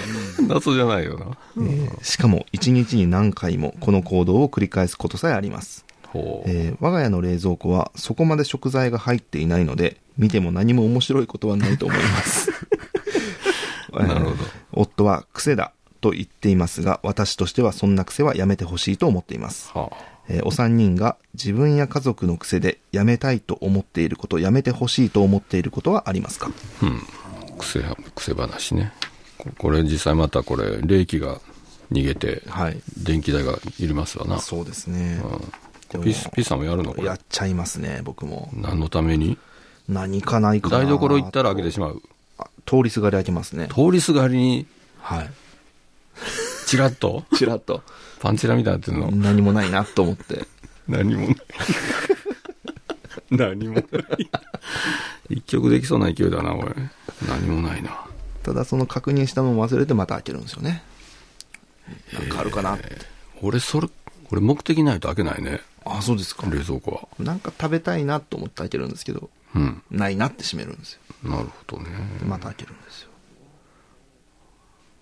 [0.47, 1.25] 謎じゃないよな。
[1.57, 5.85] えーしかも、一日に何回もこの行動を繰り返すことさえあります。
[6.45, 12.51] えー我が家の冷蔵庫はそこまで食材が入っていないので、見ても何も面白いことはないと思います。
[13.93, 14.35] なるほどえー
[14.73, 15.71] 夫は癖だ
[16.01, 19.71] と言っていますが、私としてはそんな癖はやめてほしいと思っています。
[19.73, 19.91] は
[20.29, 26.51] えーお三人が自分や家族の癖でやめたいと思っていること、やめてほしいと思っていることはありますか？
[26.81, 26.85] あ。
[26.85, 27.01] うん。
[27.57, 28.91] 癖は、癖話ね。
[29.37, 31.39] ここれ実際またこれ、冷気が
[31.91, 32.81] 逃げて、はい。
[32.97, 34.39] 電気代がいりますわな。
[34.39, 35.21] そうですね。
[35.93, 36.03] うん。
[36.03, 36.93] ピス、ピスさんもやるの？
[36.93, 37.19] これやっ。
[37.29, 38.49] ちゃいますね、僕も。
[38.53, 39.37] 何のために？
[39.87, 40.79] 何かないかな。
[40.79, 42.01] 台所行ったら開けてしまう。
[42.37, 43.69] あ通りすがり開けますね。
[43.69, 44.67] 通りすがりに、
[44.99, 45.29] はい。
[46.67, 47.81] チラッと、ちらっと。
[48.19, 49.09] パンチラみたいになってるの？
[49.09, 50.45] 何もないなと思って。
[50.87, 51.37] 何もない。
[53.31, 53.85] 何もない。
[55.29, 56.65] 一曲できそうな勢いだな、おい。
[57.27, 58.05] 何もないな。
[58.43, 60.83] ただその確認したのを忘れてまた開けるんですよね。
[62.13, 62.97] なんかあるかなって。
[63.41, 63.87] 俺、それ、
[64.29, 65.61] 俺目的ないと開けないね。
[65.85, 66.47] あ、そうですか。
[66.49, 67.07] 冷蔵庫は。
[67.23, 69.81] なんか食べたいなと思って開けるんですけど、うん。
[69.89, 70.99] ないなって閉めるんですよ。
[71.23, 71.89] なるほどね。
[72.19, 73.06] でまた開けるんですよ。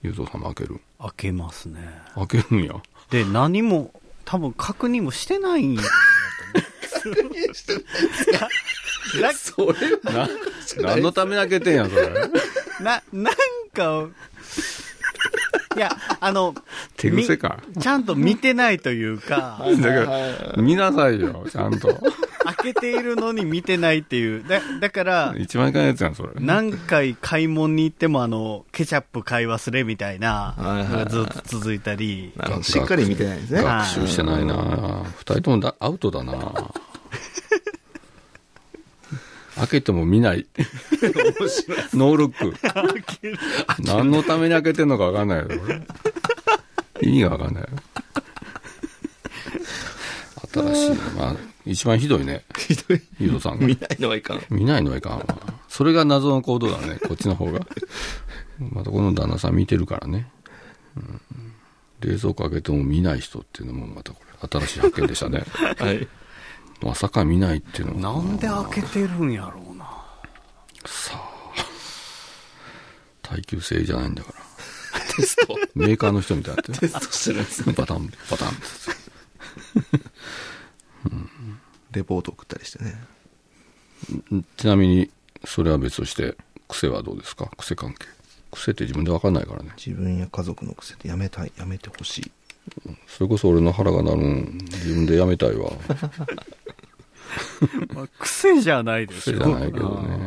[0.06, 0.80] ゆうとさんも開ける。
[0.99, 1.80] 開けますね。
[2.16, 2.76] 開けるんや。
[3.10, 3.91] で、何も、
[4.24, 5.88] 多分確認もしてないんやと
[7.10, 7.26] 思う。
[9.34, 10.30] それな、
[10.82, 12.10] 何のために開けてんや、それ。
[12.80, 13.36] な、なん
[13.74, 14.08] か、
[15.76, 16.55] いや、あの、
[16.97, 17.59] 手癖か。
[17.76, 21.99] みちゃんと見てないというか、だから、見なさいよ、ちゃんと。
[22.45, 24.45] 開けているのに見てないっていう。
[24.47, 26.30] だだから、一番いかないやつやん、それ。
[26.39, 30.55] 何回買い物に行ってもあの、ケチャップ買い忘れみたいな、
[31.09, 33.63] ずっと続いたり、しっかり見てないんですね。
[33.63, 36.34] 学習してないな二人ともだアウトだな
[39.56, 40.45] 開けても見ない。
[41.93, 42.53] ノールック。
[43.84, 45.82] 何のために開けてんのか分かんないよ、俺
[47.01, 47.70] 意味が分かんないよ。
[50.53, 50.95] 新しいな。
[51.18, 51.36] まあ、
[51.66, 52.43] 一番ひどいね。
[52.58, 53.01] ひどい。
[53.20, 53.66] ゆうとさんが。
[53.68, 54.41] 見ないのはいかん。
[54.49, 55.26] 見ないのはいかんわ。
[55.68, 57.60] それが謎の行動だね、こっちの方が。
[58.60, 60.30] またこの旦那さん見てるからね。
[60.95, 61.22] うん
[62.01, 65.43] 冷蔵庫開けても見ない人っていうのもまたこれ、新しい発見でしたね。
[65.80, 66.08] はい。
[66.86, 68.21] まさか見ないっていうのは。
[68.21, 69.91] なんで開けてるんやろうな。
[73.23, 74.36] 耐久性じゃないんだから。
[75.15, 75.55] テスト。
[75.73, 76.79] メーカーの人みたいになってる。
[76.79, 77.73] テストしてるんですね。
[77.73, 78.59] バタン、バタンって。
[81.91, 83.03] レポート送ったりしてね。
[84.57, 85.09] ちなみに、
[85.43, 87.49] それは別として、癖はどうですか？
[87.57, 88.05] 癖関係。
[88.51, 89.71] 癖って自分で分かんないからね。
[89.75, 92.31] 自分や家族の癖でやめたい、やめてほしい。
[93.07, 95.71] それこそ俺の腹が鳴るん、自分でやめたいわ。
[97.93, 99.39] まあ、癖じゃないですよ。
[99.39, 100.19] 癖じゃないけどね。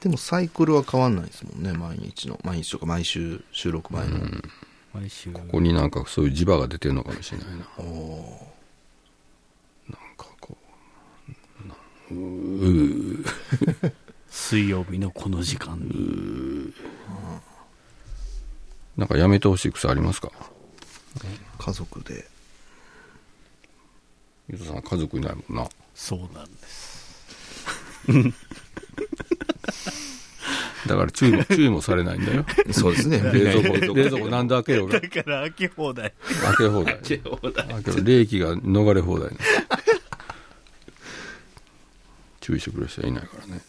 [0.00, 2.38] でもサイクルは変わんないですもんね、毎日の。
[2.44, 4.20] 毎日とか毎週収録前の。
[4.92, 5.30] 毎週。
[5.30, 7.54] ここになんかそういう磁場が出てるのかもしれないな。
[7.54, 7.64] なん
[10.16, 10.56] かこ
[11.64, 11.74] う、な
[12.10, 13.24] うー
[14.28, 16.74] 水曜日のこの時間に。
[18.96, 20.30] なんかやめてほしい癖ありますか？
[21.58, 22.28] 家族で。
[24.48, 25.68] ゆずさん家族いないもんな。
[25.94, 26.94] そうなんです。
[30.86, 32.44] だから注意も、注意もされないんだよ。
[32.70, 33.22] そうですね。
[33.32, 35.00] 冷蔵庫、冷蔵庫なんで開けようが。
[35.00, 36.12] だから開け放題。
[36.42, 36.94] 開け放題。
[36.98, 38.04] 開け放題。
[38.04, 39.38] 冷気が逃れ放題ね。
[42.40, 43.62] 注意してくれる人はいないからね。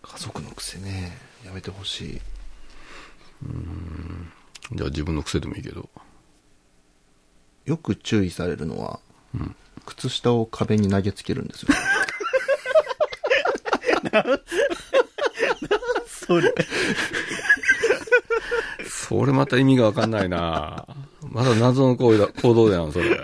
[0.00, 1.18] 家族の癖ね。
[1.44, 2.20] やめてほしい。
[4.72, 5.90] じゃあ自分の癖でもいいけど。
[7.66, 9.00] よく注意されるのは、
[9.86, 11.68] 靴下を壁に投げつけるんですよ。
[16.06, 16.54] それ。
[18.88, 20.06] それまた意味がわか？
[20.06, 20.86] んないな
[21.22, 23.18] まだ謎の行為だ行動だよ、それ。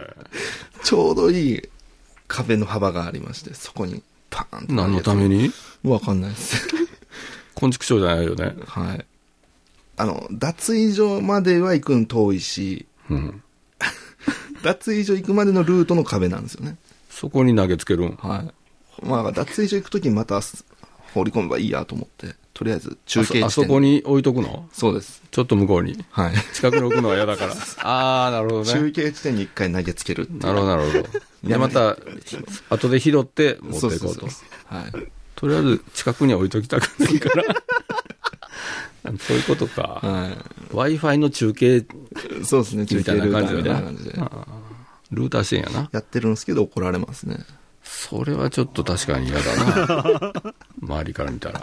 [0.82, 1.62] ちょうどいい
[2.26, 5.50] 壁の幅がありまして、そこにパーンと投げつける何のために
[5.82, 6.14] わか？
[6.14, 6.66] んないです。
[7.54, 8.54] 昆虫症じゃないよね。
[8.66, 9.04] はい。
[9.96, 13.43] あの、脱衣所までは行くん遠いし、うん。
[14.64, 16.76] 脱衣所行くまでのルートの壁なんですよね。
[17.10, 18.16] そこに投げつけるん？
[18.16, 18.42] は
[19.02, 19.06] い。
[19.06, 20.40] まあ、脱衣所行くときにまた
[21.12, 24.68] 放り込めばいいやと思って、とりあえず中あ継地点そあそこに置いとくの？
[24.72, 25.22] そうです。
[25.30, 26.02] ちょっと向こうに。
[26.10, 26.34] はい。
[26.54, 27.54] 近くに置くのは嫌だから。
[27.86, 28.90] ああ、なるほど中ね。
[28.92, 31.08] 継地点に一回投げつけるなるほど、なるほど。
[31.48, 31.96] で、また、
[32.70, 34.26] 後で拾って持っていこうと。
[34.66, 34.92] はい。
[35.34, 37.44] とりあえず、近くに置いときたくないから。
[39.20, 40.00] そういうことか。
[40.02, 40.30] は
[40.72, 41.86] Wi-Fi の中継い。
[42.44, 44.12] そうですね、中みたいな継ルーターみたいな感じで。
[45.10, 45.88] ルーターしてんやな。
[45.92, 47.38] やってるんですけど怒られますね。
[47.82, 49.44] それはちょっと確かに嫌だ
[49.86, 50.32] な。
[50.80, 51.60] 周りから見たら。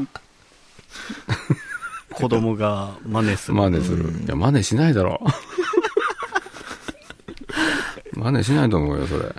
[2.13, 3.57] 子供が真似する。
[3.57, 4.09] 真似する。
[4.25, 5.19] いや、真似しないだろ
[8.13, 8.19] う。
[8.19, 9.33] 真似しないと思うよ、それ。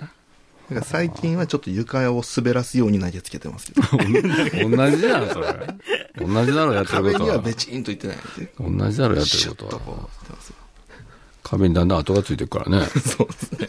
[0.69, 3.87] だから最近はちょっと床を滑らすように投げつけてますけど。
[4.69, 5.67] 同じじゃん、それ。
[6.17, 7.19] 同じだろ、やってることは。
[7.19, 8.53] 壁にはベチンといってないんで。
[8.59, 10.09] 同じだろ、やってることは。
[11.43, 12.87] 壁にだんだん跡がついてくからね。
[12.87, 13.67] そうですね。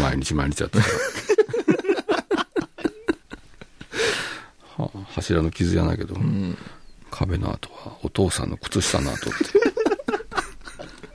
[0.00, 0.90] 毎日毎日やってたら。
[4.84, 6.16] は柱の傷じゃないけど、
[7.10, 9.44] 壁の跡はお父さんの靴下の跡って。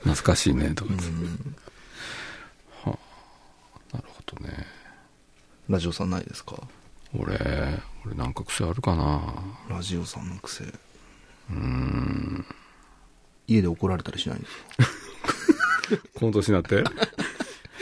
[0.00, 1.06] 懐かしいね、とか言って。
[2.88, 2.98] は
[3.92, 4.75] あ、なるほどね。
[5.68, 6.56] ラジオさんないですか？
[7.18, 7.36] 俺、
[8.04, 9.20] 俺なんか癖あるかな
[9.68, 10.64] ラジオさんの癖。
[13.46, 16.82] 家で怒られたりしないんですかこの年になって？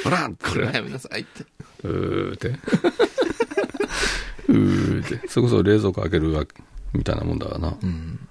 [0.02, 1.44] ほ らこれはやめなさいって。
[1.84, 2.48] うーって。
[4.48, 5.28] うーって。
[5.28, 6.44] それこそ冷蔵庫開けるわ
[6.92, 7.76] みたいなもんだわな。
[7.82, 8.28] うん。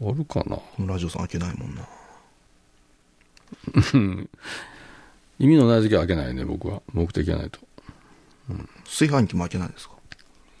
[0.00, 0.58] あるかな？
[0.86, 1.88] ラジオさん開けないもんな。
[5.38, 6.82] 意味のない時は開けないね、僕は。
[6.92, 7.58] 目的がないと。
[8.86, 9.94] 炊飯器も開けないですか？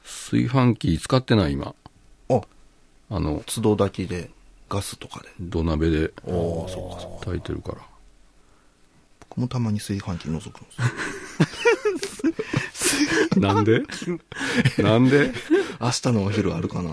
[0.04, 1.74] 炊飯器使ってない、今。
[2.28, 2.40] あ、
[3.10, 4.30] あの、都度炊きで、
[4.68, 5.28] ガスとかで。
[5.40, 7.26] 土鍋でおおそうかそうか。
[7.26, 7.78] 炊いてるから。
[9.28, 10.72] 僕もたまに炊飯器覗くんで
[12.72, 13.40] すよ。
[13.40, 13.82] なんで？
[14.78, 15.32] なんで？
[15.80, 16.90] 明日のお昼あるかな？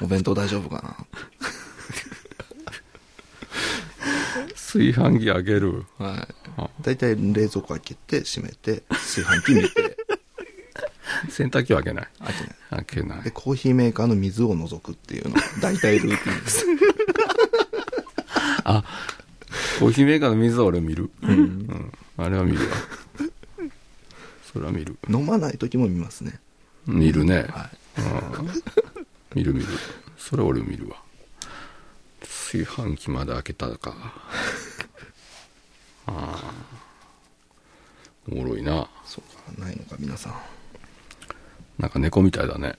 [0.00, 1.06] お弁当大丈夫かな？
[4.54, 5.84] 炊飯器開ける。
[5.98, 6.70] はいあ。
[6.80, 9.83] 大体冷蔵庫開けて、閉めて、炊飯器見て、
[11.34, 12.08] 洗濯機は開けない。
[12.20, 12.54] 開けない。
[12.70, 13.30] 開けないで、。
[13.32, 16.64] コーヒーメーカーの水を除くっていうのが大体ルーティンです。
[18.62, 18.84] あ、
[19.80, 21.10] コーヒーメーカーの水は俺見る？
[21.22, 21.92] うん。
[22.18, 22.76] あれは見るわ。
[24.52, 24.96] それは見る。
[25.10, 26.38] 飲まない時も見ますね。
[26.86, 27.46] 見るね。
[27.50, 27.68] は
[29.34, 29.66] 見る見る。
[30.16, 31.02] それ俺見るわ。
[32.20, 33.92] 炊飯器まで開けたか。
[36.06, 36.08] あ
[36.46, 36.54] あ。
[38.30, 38.82] おもろいな。
[38.82, 38.86] い。
[39.04, 40.34] そうか、ないのか、皆さん。
[41.78, 42.76] なんか猫みたいだね。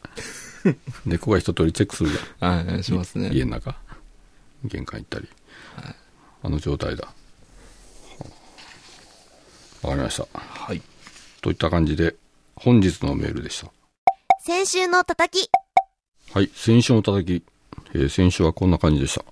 [1.06, 2.66] 猫が一通りチェックするじゃん。
[2.68, 3.30] はい、しますね。
[3.34, 3.76] 家の中。
[4.64, 5.30] 玄関行ったり。
[6.44, 7.06] あの状態だ。
[7.06, 7.14] は
[9.84, 10.28] あわかりました。
[10.40, 10.82] はい。
[11.42, 12.16] といった感じで、
[12.56, 13.72] 本日のメールでした。
[14.44, 15.50] 先週の叩き。
[16.34, 17.44] はい、先週の叩き。
[17.94, 19.24] えー先週はこんな感じでした。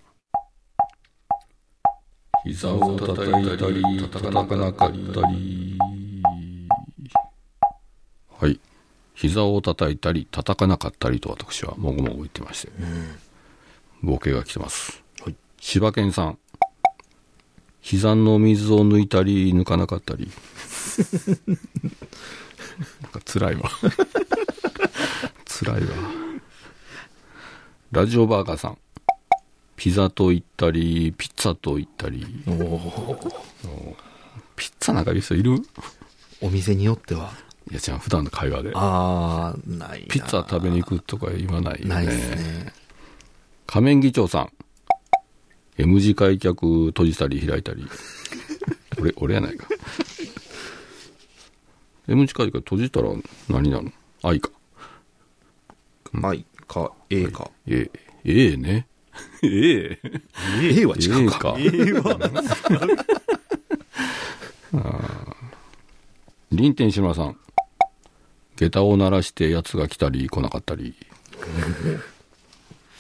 [2.46, 5.78] 膝を叩いたり、叩かなかったり。
[8.40, 8.60] はい。
[9.14, 12.72] 膝を叩いたり叩かなかったりと私はもごもご言ってまして、
[14.02, 15.36] ボケが来てます、はい。
[15.60, 16.38] 柴犬さん。
[17.82, 20.32] 膝の水を抜いたり抜かなかったり。
[23.02, 23.70] なんか辛いわ。
[25.46, 25.90] 辛いわ。
[27.92, 28.78] ラジオバーガーさん。
[29.76, 32.26] ピザと言ったりピッツァと言ったり。
[32.48, 33.32] おー。
[34.56, 35.62] ピッツァなんか言う人いる？
[36.40, 37.34] お店によっては。
[37.72, 40.08] いや違う普段の会話であー、ないな。
[40.08, 41.96] ピッツァ食べに行くとか言わないよね。
[41.96, 42.74] ないですね。
[43.66, 44.50] 仮面議長さん。
[45.78, 47.88] M 字開脚閉じたり開いたり。
[49.00, 49.66] 俺、俺やないか。
[52.08, 53.10] M 字開脚閉じたら
[53.50, 53.92] 何なの？
[54.22, 54.50] 愛か。
[56.22, 57.50] 愛か、A か。
[57.66, 58.88] ええ、ええね。
[59.42, 60.22] ええ。
[60.82, 61.56] A は違うか。
[61.58, 62.18] ええか。
[66.52, 67.38] 林天志村さん。
[68.64, 70.96] 下駄を鳴らして奴が来たり来なかったり。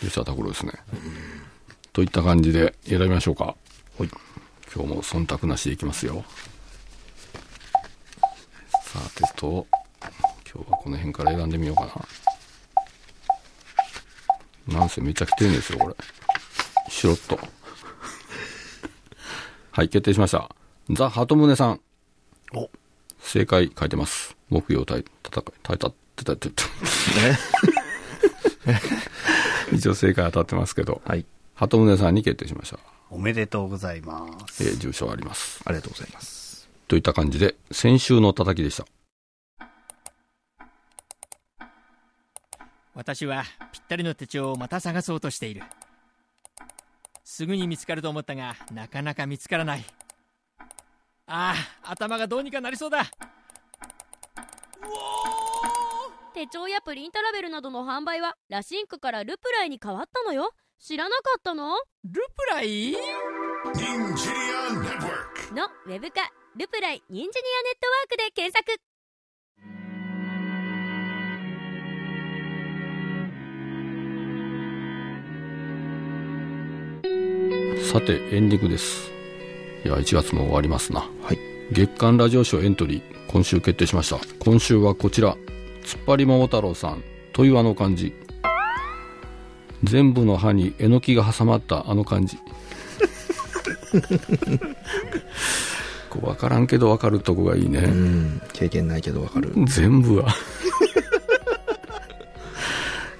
[0.01, 0.73] 吉田拓郎ですね。
[1.93, 3.55] といった感じで選びましょうか。
[3.97, 4.09] はい。
[4.75, 6.25] 今日も忖度なしでいきますよ。
[8.83, 9.65] さてと、
[10.53, 12.05] 今日はこの辺から選んでみようか
[14.67, 14.79] な。
[14.79, 15.95] なんせめっちゃ来てるんですよ、これ。
[16.89, 17.39] しろっと。
[19.71, 20.53] はい、決定しました。
[20.89, 21.79] ザ・ハトムネさん。
[22.53, 22.69] お
[23.19, 24.35] 正解書いてます。
[24.53, 26.63] 木曜対戦い、対たってたってた。
[29.73, 31.25] 一応正解当たってますけど、はい。
[31.55, 32.77] ハトムネさんに決定しました。
[33.09, 34.63] おめでとうございます。
[34.63, 35.61] えー住所あります。
[35.65, 36.69] ありがとうございます。
[36.87, 38.85] といった感じで、先週の叩きでした。
[42.95, 45.63] 私はぴったりの手帳をまた探そうとしている
[47.23, 49.85] すぐに見つかると思ったがなかなか見つからない
[51.25, 53.09] ああ頭がどうにかなりそうだ
[56.33, 61.77] 手帳やプリントラベルなどの販売はラシンクからルプライに変わったのよ知らなかったの？
[62.03, 62.91] ルプライ？
[62.91, 62.97] の
[65.85, 68.77] ウェブ化ルプライニンジニアネットワークで検索
[77.91, 79.11] さて、エンディングです。
[79.85, 81.01] いや、1月も終わりますな。
[81.01, 81.37] はい。
[81.71, 84.19] 月間ラジオショーエントリー、今週決定しました。
[84.39, 85.35] 今週はこちら、
[85.83, 87.03] 突っ張り桃太郎さん、
[87.33, 88.13] というあの漢字。
[89.83, 92.37] 全部の歯にえのきが挟まったあの漢字。
[96.09, 97.79] こう分からんけど分かるとこがいいね。
[97.79, 98.41] うん。
[98.53, 99.51] 経験ないけどわかる。
[99.65, 100.33] 全部は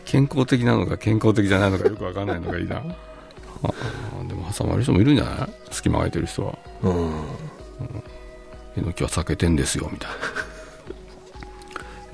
[0.06, 5.50] 健康的なのか健康的じゃないのかよくわかんないのがいいなでも挟まる人もいるんじゃない？
[5.72, 7.24] 隙間空いてる人はうん。
[8.78, 10.18] えのきは避けてんですよみたいな、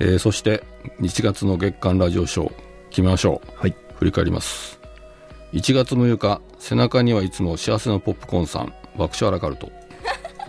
[0.00, 0.64] えーそして
[1.00, 2.52] 1月の月間ラジオショー
[2.90, 3.74] 決めましょうはい。
[4.00, 4.80] 振り返ります。
[5.52, 9.70] 1月6日背中にはいつも幸せのポップコーンさん爆笑アラカルト。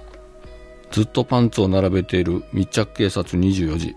[0.91, 3.95] ずっとパンツを並べている密着警察24時。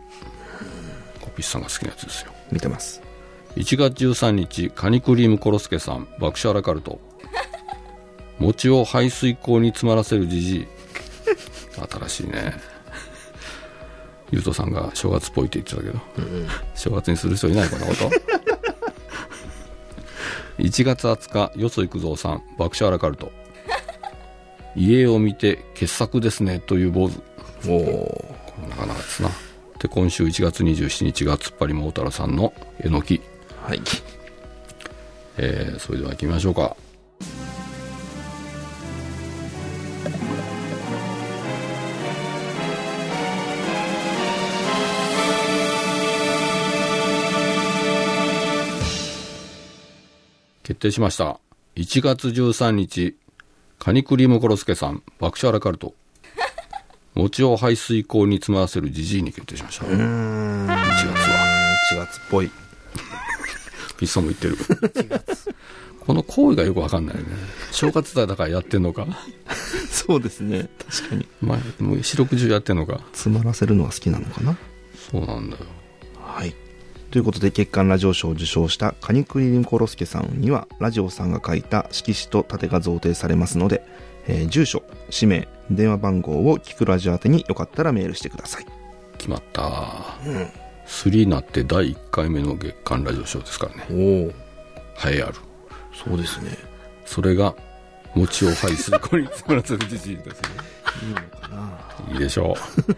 [1.21, 2.33] コピスさんが好きなやつですよ。
[2.51, 3.01] 見てます。
[3.57, 7.01] 1月13日カニクリームコロスケさん爆笑アラカルト。
[8.39, 10.67] 餅を排水口に詰まらせるじじい
[11.83, 12.55] 新しいね。
[14.31, 16.01] ゆうとさんが正月っぽいって言ってたけど、
[16.75, 18.11] 正月にする人いないこんなこと。
[20.59, 23.31] 1月20日よそ行くぞうさん爆笑アラカルト。
[24.77, 27.21] 家を見て傑作ですねという坊主。
[27.69, 28.25] おお
[28.69, 29.29] なかなかですな。
[29.79, 33.21] で今週1月27日が突っ張り桃太郎さんのえのき。
[33.63, 33.81] はい。
[35.37, 36.77] えーそれでは行きましょうか
[50.65, 51.39] 決定しました
[51.77, 53.17] 1月13日
[53.79, 55.95] カニクリームコロスケさん爆笑アラカルト
[57.15, 60.67] 餅を排水口に詰まらせるじじいに決定しましたうーん。
[60.67, 62.51] 1月は1月っぽい。
[63.99, 64.57] ピッソも言ってる。
[66.01, 67.29] この行為がよくわかんないよね。
[67.71, 69.07] 正月だからやってんのか？
[69.91, 70.69] そうですね。
[70.91, 71.29] 確かに。
[71.41, 73.01] まあ、もう四六時中やってんのか？
[73.13, 74.57] 詰まらせるのが好きなのかな？
[75.11, 75.63] そうなんだよ。
[76.21, 76.55] はい。
[77.15, 83.87] ということで、月間ラジオ賞を受賞したカニクリリンコロスケさんには、ラジオさんが書いた色紙と盾が贈呈されますので、
[84.27, 88.67] えー住所、氏名、電話番号を聞くラジオ宛てによかったらメールしてください。
[89.17, 89.63] 決まった。
[90.89, 93.87] 3になって第1回目の月間ラジオショーですからね。
[93.93, 93.99] おお
[95.09, 95.35] 栄えある。
[95.93, 96.59] そうですね。
[97.07, 97.55] それが、
[98.17, 100.49] 餅を排水口に詰まらせるじじいですね。
[101.07, 101.49] いいのか
[102.09, 102.93] ないいでしょう。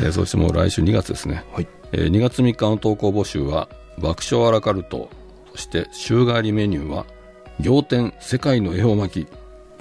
[0.02, 1.44] えーそしてもう来週2月ですね。
[1.52, 1.68] はい。
[1.92, 3.68] えー2月3日の投稿募集は、
[3.98, 5.10] 爆笑アラカルト、
[5.52, 7.06] そして週替わりメニューは、
[7.62, 9.28] 仰天世界の恵方巻き。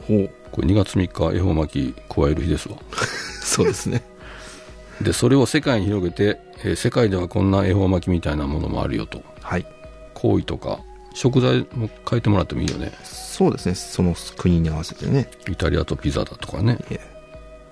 [0.07, 0.30] ほう。
[0.51, 2.78] これ2月3日恵方巻き加える日ですわ。
[3.41, 4.03] そうですね。
[5.01, 9.24] で、それを世界に広げて、えー世界ではこんな恵方巻きみたいなものもあるよと。
[9.41, 9.66] はい。
[10.14, 10.80] 行為とか、
[11.14, 12.91] 食材も変えてもらってもいいよね。
[13.03, 13.76] そうですね。
[13.76, 15.30] その国に合わせてね。
[15.49, 16.78] イタリアとピザだとかね。
[16.89, 16.99] え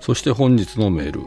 [0.00, 1.26] そして本日のメール。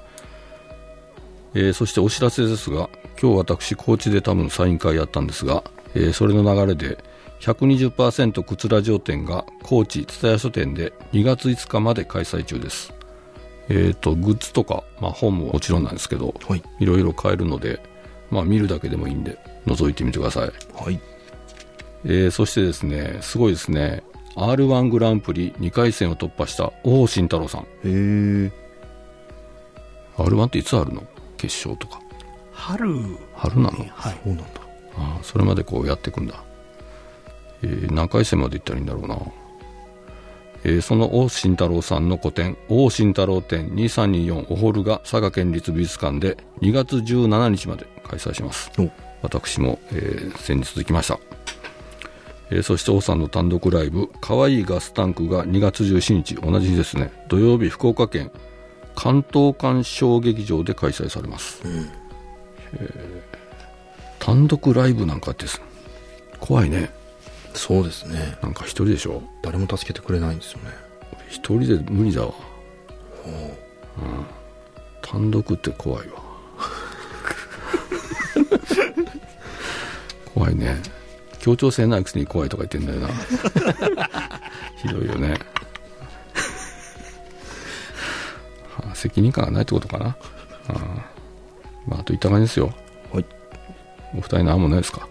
[1.54, 5.64] えーそしてお知らせですが、今日私、高知で多分サイン会やったんですが、
[5.94, 7.02] えーそれの流れで、
[7.40, 12.92] 120%靴ラジオ店が高知蔦屋書店で2月5日まで開催中です。
[13.68, 16.62] えっ、と、グッズとか、まあ本ももちろんなんですけど、はい。
[16.80, 17.80] いろいろ買えるので、
[18.30, 20.52] まあ見るだけでもいいんで、覗いてみてください。
[20.74, 21.00] はい。
[22.04, 24.02] えーそしてですね、すごいですね、
[24.36, 27.60] R1 グランプリ2回戦を突破した王慎太郎さん。
[27.62, 28.52] へえ。
[30.18, 31.02] R1 っていつあるの？
[31.38, 32.00] 決勝とか。
[32.52, 32.92] 春
[33.34, 33.78] 春なの？
[33.94, 34.44] はいそうなんだ。
[34.98, 36.42] ああそれまでこうやっていくんだ。
[37.62, 39.16] えー何回戦まで行ったらいいんだろうな。
[40.64, 48.70] えーその王慎太郎さんの個展、王慎太郎展2324オホールが佐賀県立美術館で2月17日まで開催します。
[48.78, 48.90] お
[49.22, 51.18] 私も、えー先日行きました。
[52.50, 58.30] えーそして王さんの単独ライブ、かわいいガスタンクが2月17日、同じ日ですね、土曜日、福岡県
[58.94, 61.60] 関東館小劇場で開催されます。
[61.64, 63.34] えー
[64.20, 65.60] 単独ライブなんかってす
[66.40, 66.90] 怖いね。
[67.54, 68.36] そうですね。
[68.42, 69.22] なんか一人でしょ？
[69.42, 70.70] 誰も助けてくれないんですよね。
[71.28, 72.32] 一人で無理だわ。
[73.26, 73.50] うん
[75.02, 76.22] 単独って怖いわ。
[80.34, 80.80] 怖いね。
[81.38, 83.08] 協調性ないくせに怖いとか言ってんだよな。
[84.76, 85.34] ひどいよね。
[88.76, 90.06] はあ責任感がないってことかな。
[90.06, 90.16] あ
[90.68, 90.72] あ
[91.86, 92.72] まあ、あといった感じですよ。
[93.12, 93.24] はい。
[94.14, 95.06] お二人何もないですか？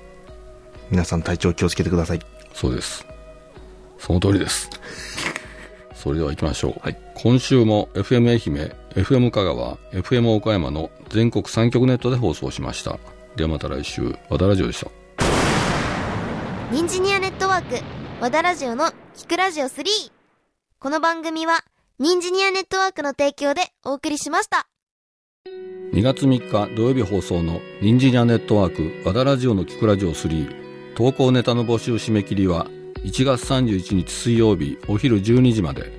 [0.94, 2.20] 皆さん体調気をつけてください。
[2.54, 3.04] そうです。
[3.98, 4.70] その通りです。
[5.96, 6.96] それでは行きましょう。
[7.16, 13.00] 今週も FM 愛媛、FM 香川、FM 岡山の全国3局ネットで放送しました。
[13.36, 14.92] ではまた来週、和田ラジオでした。
[16.72, 17.84] ニンジニアネットワーク、
[18.22, 19.84] 和田ラジオのキクラジオ3。
[20.78, 21.64] この番組は、
[21.98, 24.68] ニンジニアネットワークの提供でお送りしました。
[25.92, 30.63] 2月3日土曜日放送のニンジニアネットワーク和田ラジオのキクラジオ3
[30.96, 32.68] 投稿ネタの募集締め切りは
[32.98, 35.92] 1月31日水曜日お昼12時まで。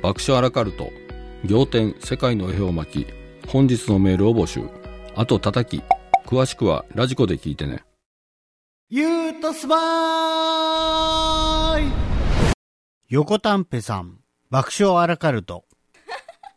[0.00, 0.92] 爆笑アラカルト
[1.44, 3.06] 仰天世界の絵を巻き
[3.48, 4.60] 本日のメールを募集。
[5.16, 5.82] あと叩き
[6.24, 7.82] 詳しくはラジコで聞いてね。
[8.88, 11.92] ゆうとすばーい。
[13.08, 14.20] 横たんぺさん、
[14.50, 15.64] 爆笑アラカルト。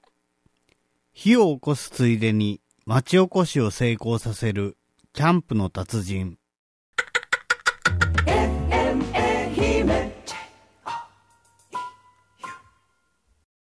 [1.14, 4.78] 火を起こすついでに町おこしを成功させる
[5.14, 6.38] キャンプの達人、